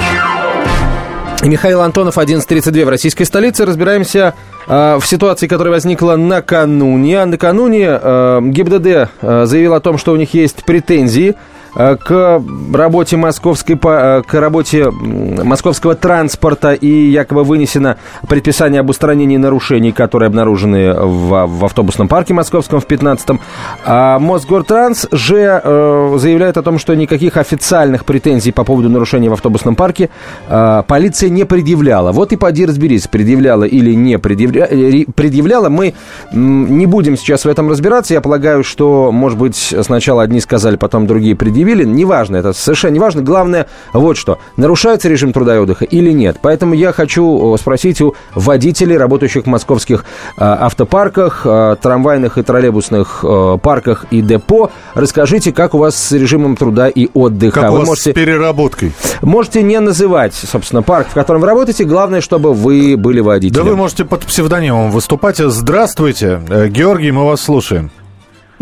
Михаил 1.49 1.81
Антонов, 1.81 2.19
11.32 2.19 2.85
в 2.85 2.89
российской 2.89 3.25
столице. 3.25 3.65
Разбираемся 3.65 4.35
э, 4.69 4.99
в 5.01 5.05
ситуации, 5.05 5.49
которая 5.49 5.75
возникла 5.75 6.15
накануне. 6.15 7.25
Накануне 7.25 7.99
э, 8.01 8.41
ГИБДД 8.43 8.87
э, 8.87 9.45
заявил 9.47 9.75
о 9.75 9.81
том, 9.81 9.99
что 9.99 10.13
у 10.13 10.17
них 10.17 10.35
есть 10.35 10.65
претензии 10.65 11.35
к 11.75 12.43
работе 12.75 13.17
московской 13.17 13.79
э, 13.83 14.23
к 14.27 14.35
работе 14.35 14.91
московского 14.91 15.95
транспорта 15.95 16.73
и 16.73 17.11
якобы 17.11 17.45
вынесено 17.45 17.97
предписание 18.29 18.81
об 18.81 18.91
устранении 18.91 19.39
нарушений, 19.39 19.93
которые 19.93 20.27
обнаружены 20.27 20.93
в, 20.93 21.47
в 21.47 21.65
автобусном 21.65 22.09
парке 22.09 22.35
московском 22.35 22.81
в 22.81 22.87
15-м. 22.87 23.41
А 23.87 24.19
Мосгортранс 24.19 25.07
же 25.11 25.61
э, 25.63 26.17
заявляет 26.19 26.59
о 26.59 26.63
том, 26.63 26.79
что 26.79 26.95
никаких 26.95 27.37
официальных 27.39 28.05
претензий 28.05 28.53
по 28.53 28.65
поводу 28.65 28.91
нарушений 28.91 29.31
в 29.31 29.33
автобусном 29.33 29.75
парке 29.75 30.11
э, 30.49 30.83
полиция 30.87 31.31
не 31.31 31.45
предъявляла. 31.45 32.13
Вот 32.13 32.33
и 32.33 32.37
поди 32.37 32.67
разберись, 32.67 33.07
предъявляла 33.07 33.65
или 33.65 33.95
не 33.95 34.19
предъявля... 34.19 34.69
Э, 34.71 35.05
предъявляла. 35.15 35.71
Мы 35.71 35.95
не 36.33 36.87
будем 36.87 37.17
сейчас 37.17 37.45
в 37.45 37.49
этом 37.49 37.71
разбираться. 37.71 38.13
Я 38.13 38.21
полагаю, 38.21 38.63
что, 38.63 39.11
может 39.11 39.39
быть, 39.39 39.57
сначала 39.57 40.23
одни 40.23 40.41
сказали, 40.41 40.77
потом 40.77 41.07
другие 41.07 41.35
предъявили 41.35 41.62
предъявили, 41.63 41.85
неважно, 41.85 42.37
это 42.37 42.53
совершенно 42.53 42.95
неважно. 42.95 43.23
Главное, 43.23 43.67
вот 43.93 44.17
что, 44.17 44.39
нарушается 44.57 45.09
режим 45.09 45.33
труда 45.33 45.57
и 45.57 45.59
отдыха 45.59 45.85
или 45.85 46.11
нет. 46.13 46.39
Поэтому 46.43 46.75
я 46.75 46.93
хочу 46.93 47.57
спросить 47.59 48.01
у 48.01 48.15
водителей, 48.35 48.97
работающих 48.97 49.45
в 49.45 49.47
московских 49.47 50.05
э, 50.37 50.43
автопарках, 50.43 51.43
э, 51.45 51.77
трамвайных 51.81 52.39
и 52.39 52.43
троллейбусных 52.43 53.21
э, 53.23 53.59
парках 53.63 54.07
и 54.11 54.21
депо, 54.21 54.71
расскажите, 54.95 55.53
как 55.53 55.75
у 55.75 55.79
вас 55.79 55.97
с 55.97 56.13
режимом 56.13 56.57
труда 56.57 56.89
и 56.89 57.09
отдыха. 57.15 57.61
Как 57.61 57.71
вы 57.71 57.77
у 57.77 57.81
вас 57.81 57.89
можете, 57.89 58.11
с 58.11 58.15
переработкой? 58.15 58.93
Можете 59.23 59.63
не 59.63 59.79
называть, 59.81 60.35
собственно, 60.35 60.83
парк, 60.83 61.09
в 61.11 61.15
котором 61.15 61.41
вы 61.41 61.47
работаете, 61.47 61.85
главное, 61.85 62.21
чтобы 62.21 62.53
вы 62.53 62.97
были 62.97 63.21
водителем. 63.21 63.65
Да 63.65 63.71
вы 63.71 63.77
можете 63.77 64.05
под 64.05 64.23
псевдонимом 64.23 64.91
выступать. 64.91 65.39
Здравствуйте, 65.39 66.41
Георгий, 66.69 67.13
мы 67.13 67.25
вас 67.25 67.41
слушаем. 67.41 67.91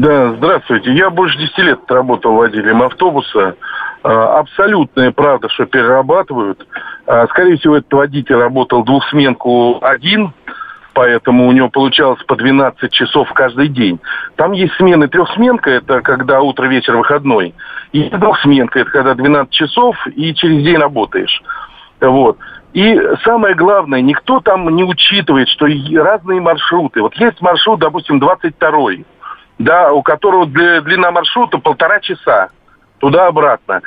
Да, 0.01 0.33
здравствуйте. 0.33 0.95
Я 0.95 1.11
больше 1.11 1.37
10 1.37 1.59
лет 1.59 1.81
работал 1.89 2.33
водителем 2.33 2.83
автобуса. 2.83 3.57
А, 4.03 4.39
абсолютная 4.39 5.13
правда, 5.13 5.51
что 5.51 5.67
перерабатывают. 5.67 6.67
А, 7.07 7.27
скорее 7.27 7.59
всего, 7.59 7.77
этот 7.77 7.93
водитель 7.93 8.37
работал 8.37 8.83
двухсменку 8.83 9.77
один, 9.83 10.33
поэтому 10.95 11.47
у 11.47 11.53
него 11.53 11.69
получалось 11.69 12.23
по 12.23 12.35
12 12.35 12.91
часов 12.91 13.31
каждый 13.35 13.69
день. 13.69 14.01
Там 14.37 14.53
есть 14.53 14.73
смены 14.77 15.07
трехсменка, 15.07 15.69
это 15.69 16.01
когда 16.01 16.41
утро, 16.41 16.65
вечер, 16.65 16.97
выходной. 16.97 17.55
И 17.93 18.09
двухсменка, 18.09 18.79
это 18.79 18.91
когда 18.91 19.13
12 19.13 19.53
часов 19.53 19.97
и 20.07 20.35
через 20.35 20.65
день 20.65 20.79
работаешь. 20.79 21.43
Вот. 22.01 22.39
И 22.73 22.99
самое 23.23 23.55
главное, 23.55 24.01
никто 24.01 24.41
там 24.41 24.67
не 24.75 24.83
учитывает, 24.83 25.49
что 25.49 25.67
разные 26.03 26.41
маршруты. 26.41 27.03
Вот 27.03 27.15
есть 27.17 27.43
маршрут, 27.43 27.81
допустим, 27.81 28.19
22-й 28.19 29.05
да, 29.61 29.93
у 29.93 30.03
которого 30.03 30.47
длина 30.47 31.11
маршрута 31.11 31.59
полтора 31.59 32.01
часа 32.01 32.49
туда-обратно. 32.99 33.83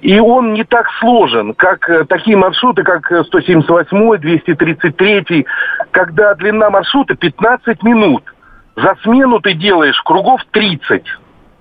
И 0.00 0.18
он 0.20 0.54
не 0.54 0.64
так 0.64 0.88
сложен, 1.00 1.52
как 1.54 1.88
э, 1.88 2.04
такие 2.04 2.36
маршруты, 2.36 2.84
как 2.84 3.06
178, 3.26 4.18
233, 4.18 5.46
когда 5.90 6.34
длина 6.34 6.70
маршрута 6.70 7.16
15 7.16 7.82
минут. 7.82 8.22
За 8.76 8.96
смену 9.02 9.40
ты 9.40 9.54
делаешь 9.54 10.00
кругов 10.02 10.40
30. 10.52 11.02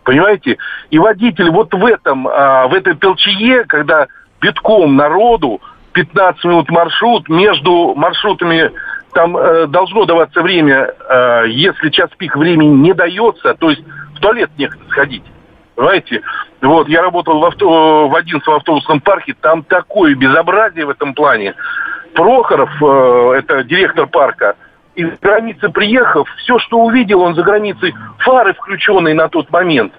Понимаете? 0.04 0.58
И 0.92 1.00
водитель 1.00 1.50
вот 1.50 1.74
в 1.74 1.86
этом, 1.86 2.28
а, 2.28 2.68
в 2.68 2.74
этой 2.74 2.96
толчее, 2.96 3.64
когда 3.66 4.08
битком 4.42 4.96
народу, 4.96 5.62
15 5.94 6.44
минут 6.44 6.70
маршрут, 6.70 7.30
между 7.30 7.96
маршрутами 7.96 8.72
там 9.16 9.38
э, 9.38 9.68
должно 9.68 10.04
даваться 10.04 10.42
время, 10.42 10.94
э, 11.10 11.46
если 11.48 11.90
час 11.90 12.10
пик 12.18 12.36
времени 12.36 12.76
не 12.76 12.94
дается, 12.94 13.54
то 13.54 13.70
есть 13.70 13.82
в 14.14 14.20
туалет 14.20 14.52
некогда 14.58 14.84
сходить. 14.90 15.24
Понимаете? 15.74 16.22
Вот, 16.62 16.90
я 16.90 17.02
работал 17.02 17.40
в, 17.40 17.46
авто, 17.46 18.10
в 18.10 18.16
11 18.16 18.46
автобусном 18.46 19.00
парке, 19.00 19.34
там 19.40 19.64
такое 19.64 20.16
безобразие 20.16 20.86
в 20.86 20.90
этом 20.90 21.14
плане. 21.14 21.56
Прохоров, 22.14 22.70
э, 22.84 23.32
это 23.38 23.64
директор 23.64 24.06
парка, 24.06 24.58
из 24.96 25.18
границы 25.22 25.70
приехав, 25.70 26.28
все, 26.40 26.60
что 26.60 26.80
увидел 26.80 27.22
он 27.22 27.36
за 27.36 27.44
границей, 27.44 27.96
фары 28.20 28.54
включенные 28.54 29.16
на 29.16 29.30
тот 29.30 29.50
момент. 29.50 29.94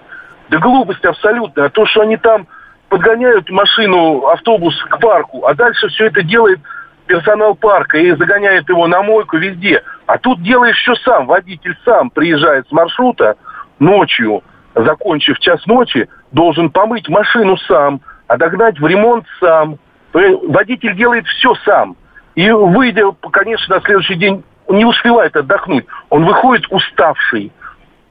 Да 0.49 0.59
глупость 0.59 1.03
абсолютная. 1.03 1.65
А 1.65 1.69
то, 1.69 1.87
что 1.87 2.01
они 2.01 2.17
там 2.17 2.45
подгоняют 2.89 3.49
машину, 3.49 4.27
автобус 4.27 4.79
к 4.83 4.99
парку, 4.99 5.47
а 5.47 5.55
дальше 5.55 5.87
все 5.87 6.05
это 6.05 6.21
делает 6.21 6.59
персонал 7.07 7.55
парка 7.55 7.97
и 7.97 8.11
загоняет 8.11 8.69
его 8.69 8.87
на 8.87 9.01
мойку 9.01 9.37
везде. 9.37 9.81
А 10.05 10.17
тут 10.17 10.41
делаешь 10.41 10.77
все 10.77 10.95
сам. 10.95 11.25
Водитель 11.25 11.75
сам 11.83 12.09
приезжает 12.09 12.67
с 12.67 12.71
маршрута 12.71 13.37
ночью, 13.79 14.43
закончив 14.75 15.39
час 15.39 15.65
ночи, 15.65 16.07
должен 16.31 16.69
помыть 16.69 17.09
машину 17.09 17.57
сам, 17.57 18.01
отогнать 18.27 18.79
в 18.79 18.85
ремонт 18.85 19.25
сам. 19.39 19.77
Водитель 20.13 20.95
делает 20.95 21.25
все 21.27 21.55
сам. 21.65 21.95
И 22.35 22.51
выйдя, 22.51 23.11
конечно, 23.31 23.75
на 23.75 23.81
следующий 23.81 24.15
день 24.15 24.43
не 24.69 24.85
успевает 24.85 25.35
отдохнуть. 25.35 25.85
Он 26.09 26.25
выходит 26.25 26.65
уставший. 26.69 27.51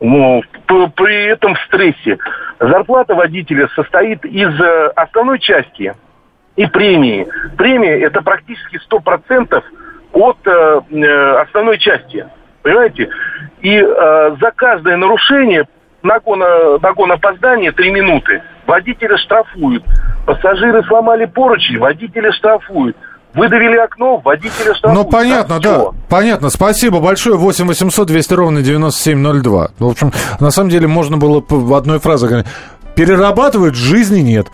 Ну, 0.01 0.43
при 0.67 1.27
этом 1.27 1.55
в 1.55 1.61
стрессе. 1.67 2.19
Зарплата 2.59 3.15
водителя 3.15 3.69
состоит 3.75 4.25
из 4.25 4.61
э, 4.61 4.87
основной 4.97 5.39
части– 5.39 5.95
и 6.57 6.67
премии. 6.67 7.27
Премия 7.57 8.01
это 8.01 8.23
практически 8.23 8.81
100% 8.91 9.63
от 10.13 10.37
э, 10.47 10.81
э, 10.91 11.43
основной 11.43 11.79
части. 11.79 12.27
Понимаете? 12.63 13.11
И 13.61 13.77
э, 13.77 14.37
за 14.41 14.51
каждое 14.57 14.97
нарушение 14.97 15.65
нагон, 16.03 16.41
нагон 16.81 17.13
опоздания 17.13 17.73
3 17.73 17.91
минуты 17.91 18.43
водителя 18.67 19.17
штрафуют. 19.19 19.85
Пассажиры 20.27 20.83
сломали 20.85 21.27
поручень, 21.27 21.79
водителя 21.79 22.33
штрафуют. 22.33 22.97
Выдавили 23.35 23.77
окно, 23.77 24.17
водителя 24.19 24.75
штрафуют. 24.75 25.05
Ну, 25.05 25.11
понятно, 25.11 25.61
да. 25.61 25.79
Все. 25.79 25.95
Понятно. 26.09 26.49
Спасибо 26.49 27.01
большое. 27.01 27.37
8 27.37 27.67
800 27.67 28.07
200 28.09 28.35
ровно 28.35 28.63
9702. 28.63 29.69
В 29.79 29.87
общем, 29.87 30.13
на 30.41 30.51
самом 30.51 30.71
деле 30.71 30.87
можно 30.87 31.19
было 31.19 31.45
в 31.47 31.75
одной 31.75 32.01
фразе 32.01 32.27
говорить. 32.27 32.47
Перерабатывают, 32.95 33.75
жизни 33.75 34.21
нет. 34.21 34.47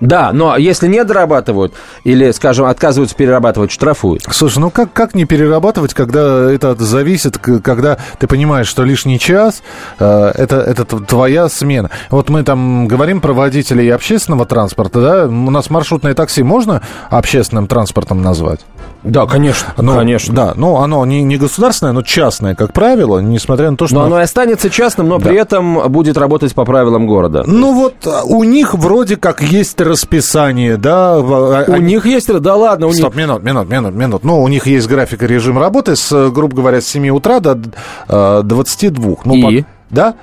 Да, 0.00 0.32
но 0.32 0.56
если 0.56 0.88
не 0.88 1.04
дорабатывают 1.04 1.74
или, 2.04 2.30
скажем, 2.30 2.66
отказываются 2.66 3.14
перерабатывать, 3.14 3.70
штрафуют. 3.70 4.22
Слушай, 4.30 4.60
ну 4.60 4.70
как, 4.70 4.92
как 4.92 5.14
не 5.14 5.26
перерабатывать, 5.26 5.94
когда 5.94 6.50
это 6.50 6.74
зависит, 6.76 7.38
когда 7.38 7.98
ты 8.18 8.26
понимаешь, 8.26 8.66
что 8.66 8.84
лишний 8.84 9.18
час 9.18 9.62
э, 9.98 10.32
это, 10.34 10.56
это 10.56 10.84
твоя 10.84 11.48
смена. 11.48 11.90
Вот 12.10 12.30
мы 12.30 12.42
там 12.44 12.88
говорим 12.88 13.20
про 13.20 13.32
водителей 13.32 13.92
общественного 13.92 14.46
транспорта, 14.46 15.00
да? 15.00 15.26
У 15.26 15.50
нас 15.50 15.68
маршрутное 15.68 16.14
такси 16.14 16.42
можно 16.42 16.80
общественным 17.10 17.66
транспортом 17.66 18.22
назвать? 18.22 18.60
Да, 19.02 19.26
конечно. 19.26 19.72
Ну, 19.78 19.94
конечно. 19.94 20.34
Да, 20.34 20.52
ну 20.56 20.76
оно 20.76 21.04
не, 21.06 21.22
не 21.22 21.36
государственное, 21.36 21.92
но 21.92 22.02
частное, 22.02 22.54
как 22.54 22.72
правило, 22.72 23.18
несмотря 23.20 23.70
на 23.70 23.76
то, 23.76 23.86
что... 23.86 23.96
Но 23.96 24.04
оно 24.04 24.20
и 24.20 24.22
останется 24.22 24.68
частным, 24.68 25.08
но 25.08 25.18
да. 25.18 25.28
при 25.28 25.38
этом 25.38 25.90
будет 25.90 26.18
работать 26.18 26.54
по 26.54 26.64
правилам 26.64 27.06
города. 27.06 27.44
Ну 27.46 27.74
вот 27.74 27.94
а, 28.06 28.22
у 28.24 28.44
них 28.44 28.74
вроде 28.74 29.16
как 29.16 29.42
есть 29.42 29.80
расписание, 29.80 30.76
да? 30.76 31.14
А, 31.14 31.64
у 31.68 31.76
них 31.76 32.04
есть, 32.04 32.32
да 32.32 32.56
ладно, 32.56 32.88
у 32.88 32.92
Стоп, 32.92 33.14
них... 33.14 33.26
минут, 33.26 33.42
минут, 33.42 33.68
минут, 33.70 33.94
минут. 33.94 34.24
Ну, 34.24 34.42
у 34.42 34.48
них 34.48 34.66
есть 34.66 34.86
график 34.86 35.22
и 35.22 35.26
режим 35.26 35.58
работы 35.58 35.96
с, 35.96 36.30
грубо 36.30 36.56
говоря, 36.56 36.80
с 36.80 36.86
7 36.86 37.08
утра 37.08 37.40
до 37.40 38.42
22. 38.42 39.16
Ну, 39.24 39.34
и? 39.34 39.62
По... 39.62 39.68
Да? 39.90 40.14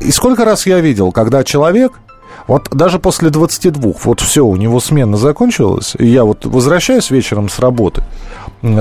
И 0.00 0.10
сколько 0.10 0.44
раз 0.44 0.66
я 0.66 0.80
видел, 0.80 1.12
когда 1.12 1.44
человек 1.44 1.92
вот 2.46 2.68
даже 2.70 2.98
после 2.98 3.30
22, 3.30 3.92
вот 4.04 4.20
все, 4.20 4.44
у 4.44 4.56
него 4.56 4.80
смена 4.80 5.16
закончилась, 5.16 5.94
и 5.98 6.06
я 6.06 6.24
вот 6.24 6.44
возвращаюсь 6.44 7.10
вечером 7.10 7.48
с 7.48 7.58
работы, 7.58 8.02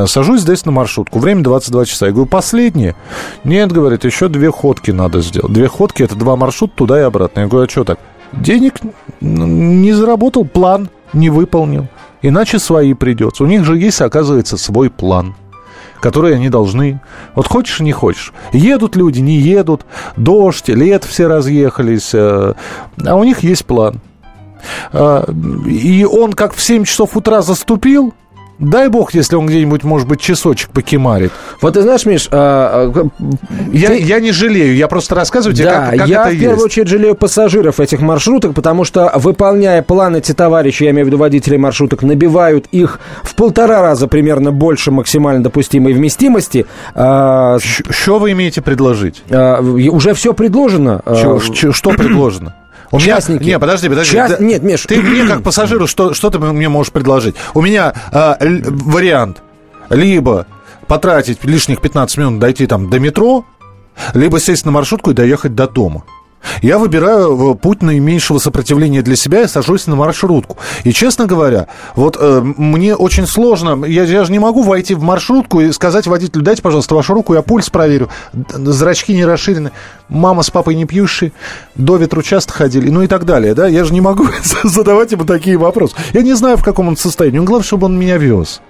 сажусь 0.08 0.42
здесь 0.42 0.66
на 0.66 0.72
маршрутку, 0.72 1.20
время 1.20 1.44
22 1.44 1.86
часа. 1.86 2.08
Я 2.08 2.12
говорю, 2.12 2.30
последнее? 2.30 2.96
Нет, 3.44 3.72
говорит, 3.72 4.06
еще 4.06 4.28
две 4.28 4.52
ходки 4.52 4.92
надо 4.92 5.22
сделать. 5.22 5.54
Две 5.54 5.68
ходки– 5.68 6.04
это 6.04 6.16
два 6.16 6.36
маршрута 6.36 6.74
туда 6.76 7.00
и 7.00 7.04
обратно. 7.04 7.42
Я 7.42 7.48
говорю, 7.48 7.68
а 7.68 7.70
что 7.70 7.84
так? 7.84 8.00
Денег 8.34 8.76
не 9.22 9.94
заработал, 9.94 10.46
план 10.46 10.90
не 11.14 11.30
выполнил. 11.30 11.88
Иначе 12.22 12.58
свои 12.60 12.94
придется. 12.94 13.44
У 13.44 13.48
них 13.48 13.66
же 13.66 13.78
есть, 13.78 14.02
оказывается, 14.02 14.58
свой 14.58 14.90
план 14.90 15.36
которые 16.04 16.36
они 16.36 16.50
должны. 16.50 17.00
Вот 17.34 17.48
хочешь, 17.48 17.80
не 17.80 17.94
хочешь. 17.94 18.34
Едут 18.52 18.98
люди, 18.98 19.22
не 19.22 19.38
едут. 19.38 19.86
Дождь, 20.18 20.68
лет 20.68 21.06
все 21.06 21.28
разъехались. 21.28 22.14
Э, 22.14 22.56
а 23.06 23.16
у 23.16 23.24
них 23.24 23.40
есть 23.40 23.66
план. 23.66 24.02
Э, 24.92 25.24
и 25.66 26.04
он 26.04 26.34
как 26.34 26.54
в 26.54 26.62
7 26.62 26.84
часов 26.84 27.16
утра 27.16 27.42
заступил, 27.42 28.14
Дай 28.60 28.88
бог, 28.88 29.14
если 29.14 29.36
он 29.36 29.48
где-нибудь, 29.48 29.84
может 29.84 30.08
быть, 30.08 30.22
часочек 30.22 30.70
покемарит. 30.70 31.32
Вот 31.60 31.74
ты 31.74 31.82
знаешь, 31.82 32.06
Миш... 32.06 32.30
А, 32.32 32.92
а 32.94 33.10
я, 33.72 33.90
ты... 33.90 34.00
я 34.00 34.20
не 34.20 34.32
жалею, 34.32 34.76
я 34.76 34.88
просто 34.88 35.16
рассказываю 35.16 35.56
тебе, 35.56 35.66
да, 35.66 35.90
как, 35.90 36.00
как 36.00 36.08
я 36.08 36.22
это 36.22 36.36
в 36.36 36.40
первую 36.40 36.54
есть. 36.54 36.66
очередь 36.66 36.88
жалею 36.88 37.16
пассажиров 37.16 37.80
этих 37.80 38.00
маршруток, 38.02 38.54
потому 38.54 38.84
что, 38.84 39.12
выполняя 39.16 39.82
планы 39.82 40.18
эти 40.18 40.34
товарищи, 40.34 40.84
я 40.84 40.92
имею 40.92 41.06
в 41.06 41.08
виду 41.08 41.18
водителей 41.18 41.58
маршруток, 41.58 42.04
набивают 42.04 42.68
их 42.72 43.00
в 43.24 43.36
полтора 43.36 43.82
раза 43.82 44.08
примерно 44.08 44.52
больше 44.52 44.92
максимально 44.92 45.44
допустимой 45.44 45.94
вместимости. 45.94 46.66
А, 46.94 47.58
что 47.60 48.20
вы 48.20 48.32
имеете 48.34 48.62
предложить? 48.62 49.24
А, 49.30 49.62
уже 49.62 50.14
все 50.14 50.34
предложено. 50.34 51.02
Чё, 51.06 51.40
а, 51.40 51.74
что 51.74 51.90
предложено? 51.92 52.56
У 52.94 52.98
Участники. 52.98 53.42
Меня, 53.42 53.54
не, 53.54 53.60
подожди, 53.60 53.90
подожди. 53.90 54.14
Част... 54.14 54.38
Да, 54.38 54.44
нет, 54.46 54.62
Миш. 54.62 54.84
Ты 54.84 55.02
мне 55.02 55.26
как 55.28 55.42
пассажиру, 55.42 55.88
что, 55.88 56.14
что 56.14 56.30
ты 56.30 56.38
мне 56.38 56.70
можешь 56.70 56.94
предложить? 56.94 57.36
У 57.56 57.62
меня 57.62 57.92
э, 58.12 58.36
вариант. 58.40 59.42
Либо 59.90 60.46
потратить 60.88 61.44
лишних 61.44 61.82
15 61.82 62.18
минут 62.18 62.40
дойти 62.40 62.68
там 62.68 62.92
до 62.92 63.00
метро, 63.00 63.46
либо 64.14 64.40
сесть 64.40 64.66
на 64.66 64.72
маршрутку 64.72 65.10
и 65.10 65.14
доехать 65.16 65.56
до 65.56 65.68
дома. 65.68 66.04
Я 66.62 66.78
выбираю 66.78 67.52
э, 67.52 67.56
путь 67.56 67.82
наименьшего 67.82 68.38
сопротивления 68.38 69.02
для 69.02 69.16
себя 69.16 69.42
и 69.42 69.48
сажусь 69.48 69.88
на 69.88 69.96
маршрутку. 69.96 70.58
И, 70.84 70.94
честно 70.94 71.26
говоря, 71.26 71.68
вот 71.96 72.18
э, 72.20 72.42
мне 72.42 72.96
очень 72.96 73.28
сложно, 73.28 73.86
я, 73.86 74.04
я 74.04 74.24
же 74.24 74.32
не 74.32 74.40
могу 74.40 74.64
войти 74.64 74.94
в 74.96 75.02
маршрутку 75.02 75.62
и 75.62 75.72
сказать 75.72 76.08
водителю, 76.08 76.44
дайте, 76.44 76.62
пожалуйста, 76.62 76.96
вашу 76.96 77.14
руку, 77.14 77.34
я 77.34 77.42
пульс 77.42 77.70
проверю, 77.70 78.10
зрачки 78.34 79.14
не 79.14 79.26
расширены, 79.26 79.72
мама 80.10 80.44
с 80.44 80.50
папой 80.50 80.76
не 80.76 80.86
пьющие, 80.86 81.32
до 81.76 81.98
ветру 81.98 82.22
часто 82.22 82.54
ходили, 82.54 82.90
ну 82.90 83.04
и 83.04 83.08
так 83.08 83.26
далее, 83.26 83.54
да, 83.54 83.68
я 83.68 83.84
же 83.84 83.94
не 83.94 84.02
могу 84.02 84.28
задавать 84.64 85.12
ему 85.12 85.26
такие 85.26 85.58
вопросы. 85.58 85.96
Я 86.14 86.22
не 86.22 86.34
знаю, 86.34 86.58
в 86.58 86.64
каком 86.64 86.88
он 86.88 86.98
состоянии, 86.98 87.40
главное, 87.40 87.66
чтобы 87.66 87.86
он 87.86 87.98
меня 87.98 88.18
вез. 88.18 88.62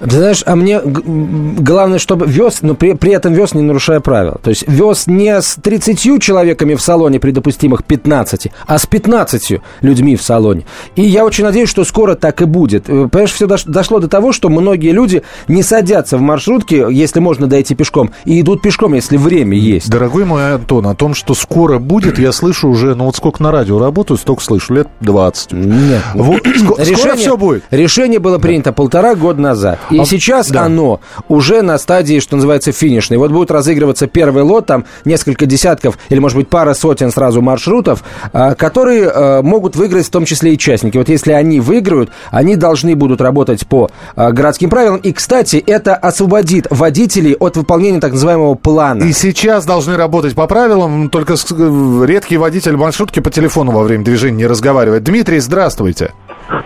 Ты 0.00 0.16
знаешь, 0.16 0.42
а 0.46 0.56
мне 0.56 0.80
главное, 0.82 1.98
чтобы 1.98 2.26
вез, 2.26 2.62
но 2.62 2.74
при, 2.74 2.94
при 2.94 3.12
этом 3.12 3.32
вез, 3.32 3.54
не 3.54 3.62
нарушая 3.62 4.00
правил. 4.00 4.40
То 4.42 4.50
есть 4.50 4.66
вез 4.66 5.06
не 5.06 5.40
с 5.40 5.56
30 5.56 6.22
человеками 6.22 6.74
в 6.74 6.80
салоне 6.80 7.20
при 7.20 7.30
допустимых 7.30 7.84
15, 7.84 8.48
а 8.66 8.78
с 8.78 8.86
15 8.86 9.60
людьми 9.82 10.16
в 10.16 10.22
салоне. 10.22 10.64
И 10.96 11.02
я 11.02 11.24
очень 11.24 11.44
надеюсь, 11.44 11.68
что 11.68 11.84
скоро 11.84 12.14
так 12.14 12.40
и 12.42 12.46
будет. 12.46 12.88
Э, 12.88 13.08
понимаешь, 13.08 13.32
все 13.32 13.46
дошло 13.46 13.98
до 13.98 14.08
того, 14.08 14.32
что 14.32 14.48
многие 14.48 14.92
люди 14.92 15.22
не 15.48 15.62
садятся 15.62 16.16
в 16.16 16.20
маршрутке, 16.20 16.86
если 16.90 17.20
можно 17.20 17.46
дойти 17.46 17.74
пешком, 17.74 18.10
и 18.24 18.40
идут 18.40 18.62
пешком, 18.62 18.94
если 18.94 19.16
время 19.16 19.56
есть. 19.56 19.90
Дорогой 19.90 20.24
мой 20.24 20.54
Антон, 20.54 20.86
о 20.86 20.94
том, 20.94 21.14
что 21.14 21.34
скоро 21.34 21.78
будет, 21.78 22.18
я 22.18 22.32
слышу 22.32 22.68
уже, 22.68 22.94
ну 22.94 23.04
вот 23.04 23.16
сколько 23.16 23.42
на 23.42 23.52
радио 23.52 23.78
работаю, 23.78 24.16
столько 24.16 24.42
слышу, 24.42 24.74
лет 24.74 24.88
20. 25.00 25.52
Нет. 25.52 26.02
Вот, 26.14 26.46
решение, 26.46 26.96
скоро 26.96 27.16
все 27.16 27.36
будет. 27.36 27.64
Решение 27.70 28.18
было 28.18 28.38
принято 28.38 28.72
полтора 28.72 29.14
года 29.14 29.40
назад 29.40 29.59
назад. 29.60 29.78
И 29.90 29.98
а, 29.98 30.04
сейчас 30.04 30.50
да. 30.50 30.64
оно 30.64 31.00
уже 31.28 31.62
на 31.62 31.78
стадии, 31.78 32.20
что 32.20 32.36
называется, 32.36 32.72
финишной. 32.72 33.18
Вот 33.18 33.30
будет 33.30 33.50
разыгрываться 33.50 34.06
первый 34.06 34.42
лот, 34.42 34.66
там 34.66 34.84
несколько 35.04 35.46
десятков 35.46 35.98
или, 36.08 36.18
может 36.18 36.36
быть, 36.36 36.48
пара 36.48 36.74
сотен 36.74 37.10
сразу 37.10 37.42
маршрутов, 37.42 38.02
а, 38.32 38.54
которые 38.54 39.08
а, 39.08 39.42
могут 39.42 39.76
выиграть 39.76 40.06
в 40.06 40.10
том 40.10 40.24
числе 40.24 40.52
и 40.52 40.54
участники. 40.54 40.96
Вот 40.96 41.08
если 41.08 41.32
они 41.32 41.60
выиграют, 41.60 42.10
они 42.30 42.56
должны 42.56 42.96
будут 42.96 43.20
работать 43.20 43.66
по 43.66 43.90
а, 44.16 44.32
городским 44.32 44.70
правилам. 44.70 44.98
И, 44.98 45.12
кстати, 45.12 45.56
это 45.56 45.94
освободит 45.94 46.66
водителей 46.70 47.34
от 47.34 47.56
выполнения 47.56 48.00
так 48.00 48.12
называемого 48.12 48.54
плана. 48.54 49.04
И 49.04 49.12
сейчас 49.12 49.66
должны 49.66 49.96
работать 49.96 50.34
по 50.34 50.46
правилам, 50.46 51.10
только 51.10 51.34
э, 51.34 52.04
редкий 52.06 52.36
водитель 52.36 52.76
маршрутки 52.76 53.20
по 53.20 53.30
телефону 53.30 53.72
во 53.72 53.82
время 53.82 54.04
движения 54.04 54.38
не 54.38 54.46
разговаривает. 54.46 55.04
Дмитрий, 55.04 55.40
здравствуйте. 55.40 56.12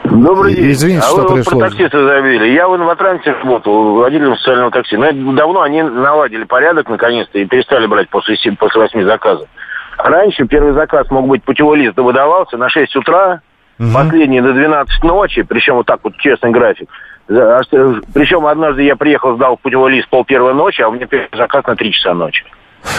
Добрый 0.05 0.55
день. 0.55 0.73
Извините, 0.73 1.05
а 1.05 1.09
что 1.09 1.23
вы 1.23 1.35
пришло. 1.35 1.59
про 1.59 1.69
таксиста 1.69 2.05
забили. 2.05 2.49
Я 2.53 2.69
в 2.69 2.77
инватрансе 2.77 3.33
работал, 3.33 3.95
водителем 3.97 4.37
социального 4.37 4.71
такси. 4.71 4.97
Но 4.97 5.07
это 5.07 5.19
давно 5.33 5.63
они 5.63 5.83
наладили 5.83 6.45
порядок 6.45 6.89
наконец-то 6.89 7.39
и 7.39 7.45
перестали 7.45 7.87
брать 7.87 8.09
после, 8.09 8.37
7, 8.37 8.57
после 8.57 8.81
8 8.81 9.05
заказов. 9.05 9.49
Раньше 9.99 10.47
первый 10.47 10.73
заказ 10.73 11.11
мог 11.11 11.27
быть 11.27 11.45
путевой 11.45 11.79
лист 11.79 11.97
выдавался 11.97 12.57
на 12.57 12.69
6 12.69 12.97
утра, 12.97 13.41
угу. 13.79 13.89
последний 13.93 14.41
до 14.41 14.53
12 14.53 15.03
ночи, 15.05 15.43
причем 15.43 15.75
вот 15.77 15.87
так 15.87 16.01
вот 16.03 16.17
честный 16.17 16.51
график. 16.51 16.89
А 17.29 17.61
причем 18.13 18.47
однажды 18.47 18.83
я 18.83 18.97
приехал, 18.97 19.37
сдал 19.37 19.57
путевой 19.57 19.93
лист 19.93 20.09
пол 20.09 20.25
первой 20.25 20.55
ночи, 20.55 20.83
а 20.83 20.89
у 20.89 20.93
меня 20.93 21.07
первый 21.07 21.29
заказ 21.33 21.65
на 21.67 21.77
3 21.77 21.93
часа 21.93 22.15
ночи. 22.15 22.45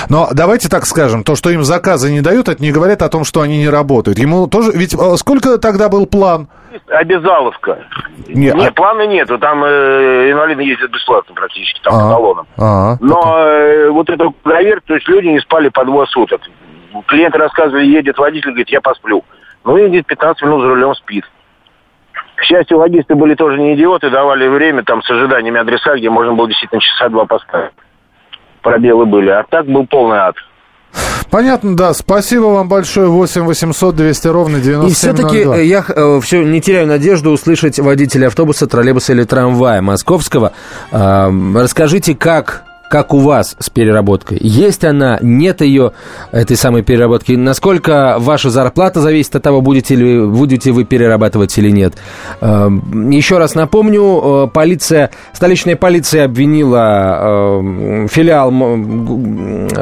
Но 0.10 0.30
давайте 0.32 0.70
так 0.70 0.86
скажем, 0.86 1.24
то, 1.24 1.36
что 1.36 1.50
им 1.50 1.64
заказы 1.64 2.12
не 2.12 2.22
дают, 2.22 2.50
это 2.50 2.62
не 2.62 2.72
говорит 2.72 3.02
о 3.02 3.10
том, 3.10 3.24
что 3.24 3.42
они 3.42 3.58
не 3.58 3.70
работают. 3.70 4.18
Ему 4.18 4.48
тоже, 4.48 4.72
ведь 4.74 4.94
э, 4.94 5.18
сколько 5.18 5.58
тогда 5.58 5.90
был 5.90 6.06
план? 6.06 6.48
Обязаловка. 6.88 7.80
Нет, 8.28 8.56
нет 8.56 8.70
а... 8.70 8.74
плана 8.74 9.08
нету. 9.08 9.38
Там 9.38 9.64
э, 9.64 10.32
инвалиды 10.32 10.64
ездят 10.64 10.92
бесплатно 10.92 11.34
практически, 11.34 11.80
там, 11.82 11.94
а, 11.96 12.10
талоном. 12.10 12.48
А, 12.58 12.98
Но 13.00 13.38
э, 13.40 13.90
вот 13.90 14.10
это 14.10 14.30
проверка, 14.44 14.88
то 14.88 14.96
есть 14.96 15.08
люди 15.08 15.28
не 15.28 15.40
спали 15.40 15.70
по 15.70 15.86
двое 15.86 16.08
суток. 16.08 16.42
Клиенты 17.08 17.38
рассказывали, 17.38 17.86
едет 17.86 18.18
водитель, 18.18 18.50
говорит, 18.50 18.70
я 18.70 18.82
посплю. 18.82 19.24
Ну, 19.64 19.78
едет 19.78 20.06
15 20.06 20.44
минут 20.44 20.62
за 20.62 20.68
рулем, 20.70 20.94
спит. 20.96 21.26
К 22.36 22.44
счастью, 22.44 22.78
логисты 22.78 23.16
были 23.16 23.36
тоже 23.36 23.60
не 23.60 23.76
идиоты, 23.76 24.10
давали 24.10 24.48
время 24.48 24.84
там 24.84 25.02
с 25.02 25.10
ожиданиями 25.10 25.60
адреса, 25.60 25.96
где 25.96 26.10
можно 26.10 26.34
было 26.34 26.48
действительно 26.48 26.82
часа 26.82 27.10
два 27.10 27.26
поставить 27.26 27.72
пробелы 28.66 29.06
были. 29.06 29.30
А 29.30 29.46
так 29.50 29.68
был 29.68 29.86
полный 29.86 30.18
ад. 30.18 30.36
Понятно, 31.30 31.76
да. 31.76 31.94
Спасибо 31.94 32.46
вам 32.46 32.68
большое. 32.68 33.08
8 33.08 33.44
800 33.44 33.96
200 33.96 34.28
ровно 34.28 34.60
9702. 34.60 34.88
И 34.88 34.94
все-таки 34.94 35.68
я 35.68 35.86
э, 35.88 36.20
все 36.22 36.44
не 36.44 36.62
теряю 36.62 36.88
надежду 36.88 37.32
услышать 37.32 37.80
водителя 37.80 38.28
автобуса, 38.28 38.68
троллейбуса 38.68 39.14
или 39.14 39.24
трамвая 39.24 39.82
московского. 39.82 40.54
Э, 40.92 41.30
расскажите, 41.56 42.16
как 42.16 42.64
как 42.90 43.14
у 43.14 43.20
вас 43.20 43.56
с 43.60 43.70
переработкой? 43.70 44.38
Есть 44.42 44.86
она, 44.86 45.18
нет 45.22 45.62
ее, 45.62 45.94
этой 46.32 46.56
самой 46.56 46.84
переработки? 46.84 47.34
Насколько 47.34 48.18
ваша 48.20 48.50
зарплата 48.50 49.02
зависит 49.02 49.36
от 49.36 49.44
того, 49.44 49.62
будете 49.62 49.96
ли 49.96 50.26
будете 50.26 50.72
вы 50.72 50.84
перерабатывать 50.84 51.58
или 51.58 51.72
нет? 51.72 51.96
Эм, 52.42 53.10
еще 53.10 53.38
раз 53.38 53.56
напомню, 53.56 54.46
э, 54.46 54.48
полиция, 54.54 55.10
столичная 55.34 55.76
полиция 55.76 56.26
обвинила 56.26 57.18
э, 57.22 58.08
филиал, 58.10 58.52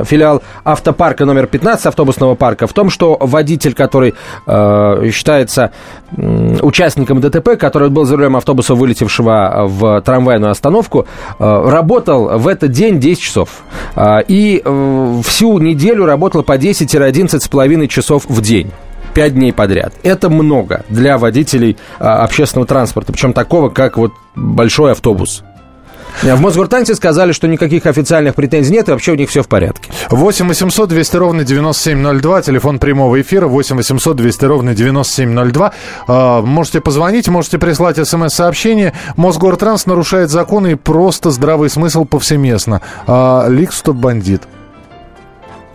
филиал 0.05 0.41
автопарка 0.63 1.25
номер 1.25 1.47
15, 1.47 1.87
автобусного 1.87 2.35
парка, 2.35 2.67
в 2.67 2.73
том, 2.73 2.89
что 2.89 3.17
водитель, 3.19 3.73
который 3.73 4.15
э, 4.47 5.09
считается 5.11 5.71
участником 6.61 7.21
ДТП, 7.21 7.57
который 7.59 7.89
был 7.89 8.05
за 8.05 8.15
рулем 8.15 8.35
автобуса, 8.35 8.75
вылетевшего 8.75 9.65
в 9.67 10.01
трамвайную 10.01 10.51
остановку, 10.51 11.07
работал 11.39 12.37
в 12.37 12.47
этот 12.47 12.71
день 12.71 12.92
день 12.99 13.11
10 13.11 13.21
часов. 13.21 13.49
А, 13.95 14.19
и 14.19 14.61
э, 14.63 15.21
всю 15.25 15.59
неделю 15.59 16.05
работала 16.05 16.43
по 16.43 16.57
10-11 16.57 17.39
с 17.39 17.47
половиной 17.47 17.87
часов 17.87 18.25
в 18.27 18.41
день. 18.41 18.71
5 19.13 19.33
дней 19.35 19.53
подряд. 19.53 19.93
Это 20.03 20.29
много 20.29 20.85
для 20.89 21.17
водителей 21.17 21.77
а, 21.99 22.23
общественного 22.23 22.67
транспорта, 22.67 23.11
причем 23.13 23.33
такого, 23.33 23.69
как 23.69 23.97
вот 23.97 24.13
большой 24.35 24.91
автобус. 24.91 25.43
В 26.21 26.39
Мосгортансе 26.39 26.95
сказали, 26.95 27.31
что 27.31 27.47
никаких 27.47 27.85
официальных 27.85 28.35
претензий 28.35 28.73
нет, 28.73 28.87
и 28.87 28.91
вообще 28.91 29.11
у 29.11 29.15
них 29.15 29.29
все 29.29 29.43
в 29.43 29.47
порядке. 29.47 29.91
8 30.09 30.47
800 30.47 30.89
200 30.89 31.15
ровно 31.17 31.43
9702, 31.43 32.41
телефон 32.41 32.79
прямого 32.79 33.21
эфира 33.21 33.47
8 33.47 33.75
800 33.75 34.15
200 34.15 34.45
ровно 34.45 34.75
9702. 34.75 35.73
А, 36.07 36.41
можете 36.41 36.81
позвонить, 36.81 37.27
можете 37.27 37.57
прислать 37.57 37.97
смс-сообщение. 38.07 38.93
Мосгортранс 39.17 39.85
нарушает 39.85 40.29
законы 40.29 40.73
и 40.73 40.75
просто 40.75 41.31
здравый 41.31 41.69
смысл 41.69 42.05
повсеместно. 42.05 42.81
А, 43.07 43.47
Ликс, 43.47 43.83
бандит. 43.83 44.43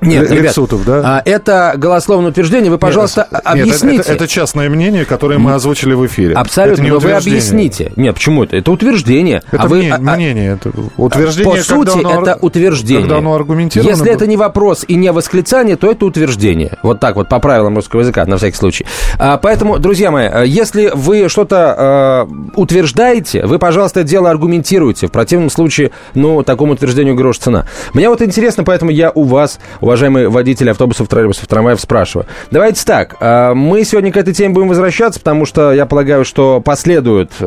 Нет, 0.00 0.30
ребят, 0.30 0.44
Лексутов, 0.44 0.84
да? 0.84 1.02
А, 1.04 1.22
это 1.24 1.74
голословное 1.76 2.30
утверждение. 2.30 2.70
Вы, 2.70 2.78
пожалуйста, 2.78 3.26
нет, 3.30 3.40
объясните. 3.44 3.86
Нет, 3.86 4.00
это, 4.00 4.12
это, 4.12 4.24
это 4.24 4.32
частное 4.32 4.68
мнение, 4.68 5.04
которое 5.04 5.38
мы 5.38 5.54
озвучили 5.54 5.94
в 5.94 6.06
эфире. 6.06 6.34
Абсолютно, 6.34 6.84
но 6.86 6.98
вы 6.98 7.12
объясните. 7.12 7.92
Нет, 7.96 8.14
почему 8.14 8.44
это? 8.44 8.56
Это 8.56 8.70
утверждение. 8.70 9.42
Это 9.50 9.64
а 9.64 9.68
мнение, 9.68 9.96
вы, 9.96 10.16
мнение. 10.16 10.52
Это 10.54 10.72
утверждение, 10.96 11.54
По 11.54 11.62
сути, 11.62 11.98
оно, 11.98 12.22
это 12.22 12.38
утверждение. 12.40 13.02
Когда 13.02 13.18
оно 13.18 13.34
аргументировано. 13.34 13.90
Если 13.90 14.10
это 14.10 14.26
не 14.26 14.36
вопрос 14.36 14.84
и 14.86 14.94
не 14.94 15.10
восклицание, 15.10 15.76
то 15.76 15.90
это 15.90 16.06
утверждение. 16.06 16.78
Вот 16.82 17.00
так 17.00 17.16
вот, 17.16 17.28
по 17.28 17.38
правилам 17.40 17.74
русского 17.76 18.00
языка, 18.00 18.24
на 18.26 18.36
всякий 18.36 18.56
случай. 18.56 18.86
А, 19.18 19.36
поэтому, 19.38 19.78
друзья 19.78 20.10
мои, 20.10 20.28
если 20.46 20.90
вы 20.94 21.28
что-то 21.28 21.74
а, 21.76 22.28
утверждаете, 22.54 23.44
вы, 23.46 23.58
пожалуйста, 23.58 24.00
это 24.00 24.08
дело 24.08 24.30
аргументируйте. 24.30 25.08
В 25.08 25.12
противном 25.12 25.50
случае, 25.50 25.90
ну, 26.14 26.42
такому 26.42 26.74
утверждению 26.74 27.14
грош 27.14 27.38
цена. 27.38 27.66
Мне 27.94 28.08
вот 28.08 28.22
интересно, 28.22 28.64
поэтому 28.64 28.90
я 28.90 29.10
у 29.14 29.24
вас, 29.24 29.58
уважаемые 29.88 30.28
водители 30.28 30.68
автобусов, 30.68 31.08
троллейбусов, 31.08 31.46
трамваев 31.46 31.80
спрашиваю. 31.80 32.26
Давайте 32.50 32.84
так, 32.84 33.16
а, 33.20 33.54
мы 33.54 33.84
сегодня 33.84 34.12
к 34.12 34.16
этой 34.16 34.34
теме 34.34 34.52
будем 34.52 34.68
возвращаться, 34.68 35.18
потому 35.18 35.46
что 35.46 35.72
я 35.72 35.86
полагаю, 35.86 36.24
что 36.24 36.60
последуют 36.60 37.32
э, 37.40 37.44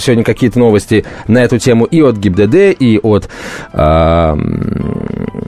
сегодня 0.00 0.24
какие-то 0.24 0.58
новости 0.58 1.04
на 1.28 1.38
эту 1.38 1.58
тему 1.58 1.84
и 1.84 2.00
от 2.02 2.16
ГИБДД, 2.16 2.76
и 2.78 2.98
от... 3.02 3.28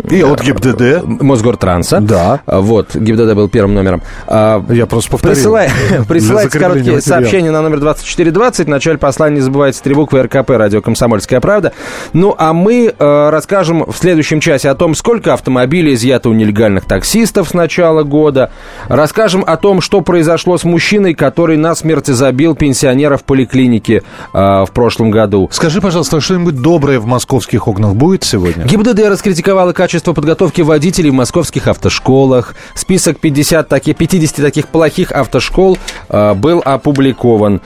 А, 0.05 0.15
и 0.15 0.23
от 0.23 0.43
ГИБДД. 0.43 1.05
Мосгортранса. 1.23 2.01
Да. 2.01 2.41
А, 2.47 2.61
вот, 2.61 2.95
ГИБДД 2.95 3.35
был 3.35 3.49
первым 3.49 3.75
номером. 3.75 4.03
Я 4.29 4.87
просто 4.89 5.11
повторил. 5.11 5.35
Присылай, 5.35 5.71
присылайте 6.09 6.59
короткие 6.59 7.01
сообщения 7.01 7.51
на 7.51 7.63
номер 7.63 7.81
2420. 7.81 8.67
В 8.67 8.71
начале 8.71 8.99
послания 8.99 9.37
не 9.37 9.41
забывайте 9.41 9.81
три 9.83 9.95
буквы 9.95 10.23
РКП, 10.23 10.51
радио 10.51 10.81
«Комсомольская 10.81 11.41
правда». 11.41 11.73
Ну, 12.13 12.35
а 12.39 12.53
мы 12.53 12.95
э, 12.97 13.29
расскажем 13.31 13.85
в 13.91 13.97
следующем 13.97 14.41
часе 14.41 14.69
о 14.71 14.75
том, 14.75 14.95
сколько 14.95 15.33
автомобилей 15.33 15.95
изъято 15.95 16.29
у 16.29 16.33
нелегальных 16.33 16.85
таксистов 16.85 17.49
с 17.49 17.55
начала 17.55 18.03
года. 18.03 18.51
Расскажем 18.89 19.45
о 19.47 19.57
том, 19.57 19.81
что 19.81 20.01
произошло 20.01 20.59
с 20.59 20.65
мужчиной, 20.65 21.15
который 21.15 21.57
насмерть 21.57 22.07
забил 22.07 22.55
пенсионера 22.55 23.17
в 23.17 23.25
поликлинике 23.25 24.03
э, 24.33 24.39
в 24.39 24.69
прошлом 24.73 25.11
году. 25.11 25.49
Скажи, 25.53 25.81
пожалуйста, 25.81 26.21
что-нибудь 26.21 26.61
доброе 26.61 27.01
в 27.01 27.07
московских 27.07 27.67
окнах 27.69 27.95
будет 27.95 28.25
сегодня? 28.25 28.65
ГИБДД 28.65 29.09
раскритиковала 29.09 29.73
качество 29.73 29.94
подготовки 30.03 30.61
водителей 30.63 31.11
в 31.11 31.15
московских 31.15 31.69
автошколах. 31.69 32.55
Список 32.75 33.21
50 33.21 33.69
таких, 33.69 33.97
50 33.97 34.37
таких 34.37 34.69
плохих 34.69 35.13
автошкол 35.13 35.79
э, 36.09 36.35
был 36.35 36.63
опубликован. 36.65 37.61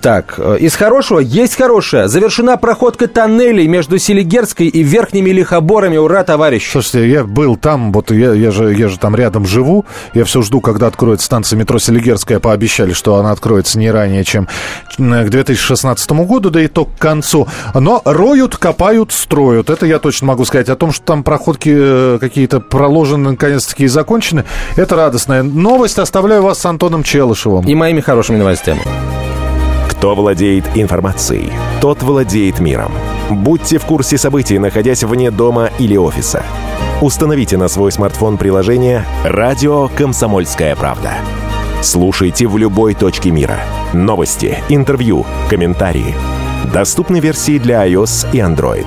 Так, 0.00 0.34
э, 0.38 0.58
из 0.60 0.74
хорошего 0.76 1.18
есть 1.18 1.56
хорошее. 1.56 2.08
Завершена 2.08 2.56
проходка 2.56 3.08
тоннелей 3.08 3.66
между 3.66 3.98
Селигерской 3.98 4.66
и 4.66 4.82
Верхними 4.82 5.30
Лихоборами. 5.30 5.96
Ура, 5.96 6.22
товарищ! 6.24 6.70
Слушайте, 6.70 7.08
я 7.08 7.24
был 7.24 7.56
там, 7.56 7.92
вот 7.92 8.10
я, 8.10 8.32
я 8.32 8.50
же, 8.50 8.74
я 8.74 8.88
же 8.88 8.98
там 8.98 9.16
рядом 9.16 9.46
живу, 9.46 9.86
я 10.14 10.24
все 10.24 10.42
жду, 10.42 10.60
когда 10.60 10.86
откроется 10.86 11.26
станция 11.26 11.56
метро 11.56 11.78
Селигерская, 11.78 12.40
пообещали, 12.40 12.92
что 12.92 13.16
она 13.16 13.32
откроется 13.32 13.78
не 13.78 13.90
ранее, 13.90 14.24
чем 14.24 14.48
к 14.98 15.28
2016 15.30 16.10
году, 16.12 16.50
да 16.50 16.60
и 16.60 16.68
то 16.68 16.84
к 16.84 16.98
концу. 16.98 17.48
Но 17.74 18.02
роют, 18.04 18.56
копают, 18.56 19.12
строят. 19.12 19.70
Это 19.70 19.86
я 19.86 19.98
точно 19.98 20.26
могу 20.26 20.44
сказать. 20.44 20.68
О 20.68 20.76
том, 20.76 20.92
что 20.92 21.04
там 21.04 21.22
проходки 21.22 21.55
э, 21.64 22.18
какие-то 22.20 22.60
проложены, 22.60 23.30
наконец-таки, 23.30 23.84
и 23.84 23.88
закончены, 23.88 24.44
это 24.76 24.96
радостная 24.96 25.42
новость. 25.42 25.98
Оставляю 25.98 26.42
вас 26.42 26.58
с 26.58 26.66
Антоном 26.66 27.02
Челышевым. 27.02 27.66
И 27.66 27.74
моими 27.74 28.00
хорошими 28.00 28.36
новостями. 28.36 28.82
Кто 29.88 30.14
владеет 30.14 30.64
информацией, 30.74 31.50
тот 31.80 32.02
владеет 32.02 32.60
миром. 32.60 32.92
Будьте 33.30 33.78
в 33.78 33.86
курсе 33.86 34.18
событий, 34.18 34.58
находясь 34.58 35.02
вне 35.02 35.30
дома 35.30 35.70
или 35.78 35.96
офиса. 35.96 36.42
Установите 37.00 37.56
на 37.56 37.68
свой 37.68 37.92
смартфон 37.92 38.38
приложение 38.38 39.04
«Радио 39.24 39.88
Комсомольская 39.88 40.76
правда». 40.76 41.12
Слушайте 41.82 42.46
в 42.46 42.56
любой 42.56 42.94
точке 42.94 43.30
мира. 43.30 43.58
Новости, 43.92 44.58
интервью, 44.68 45.26
комментарии. 45.48 46.14
Доступны 46.72 47.20
версии 47.20 47.58
для 47.58 47.86
iOS 47.86 48.26
и 48.32 48.38
Android. 48.38 48.86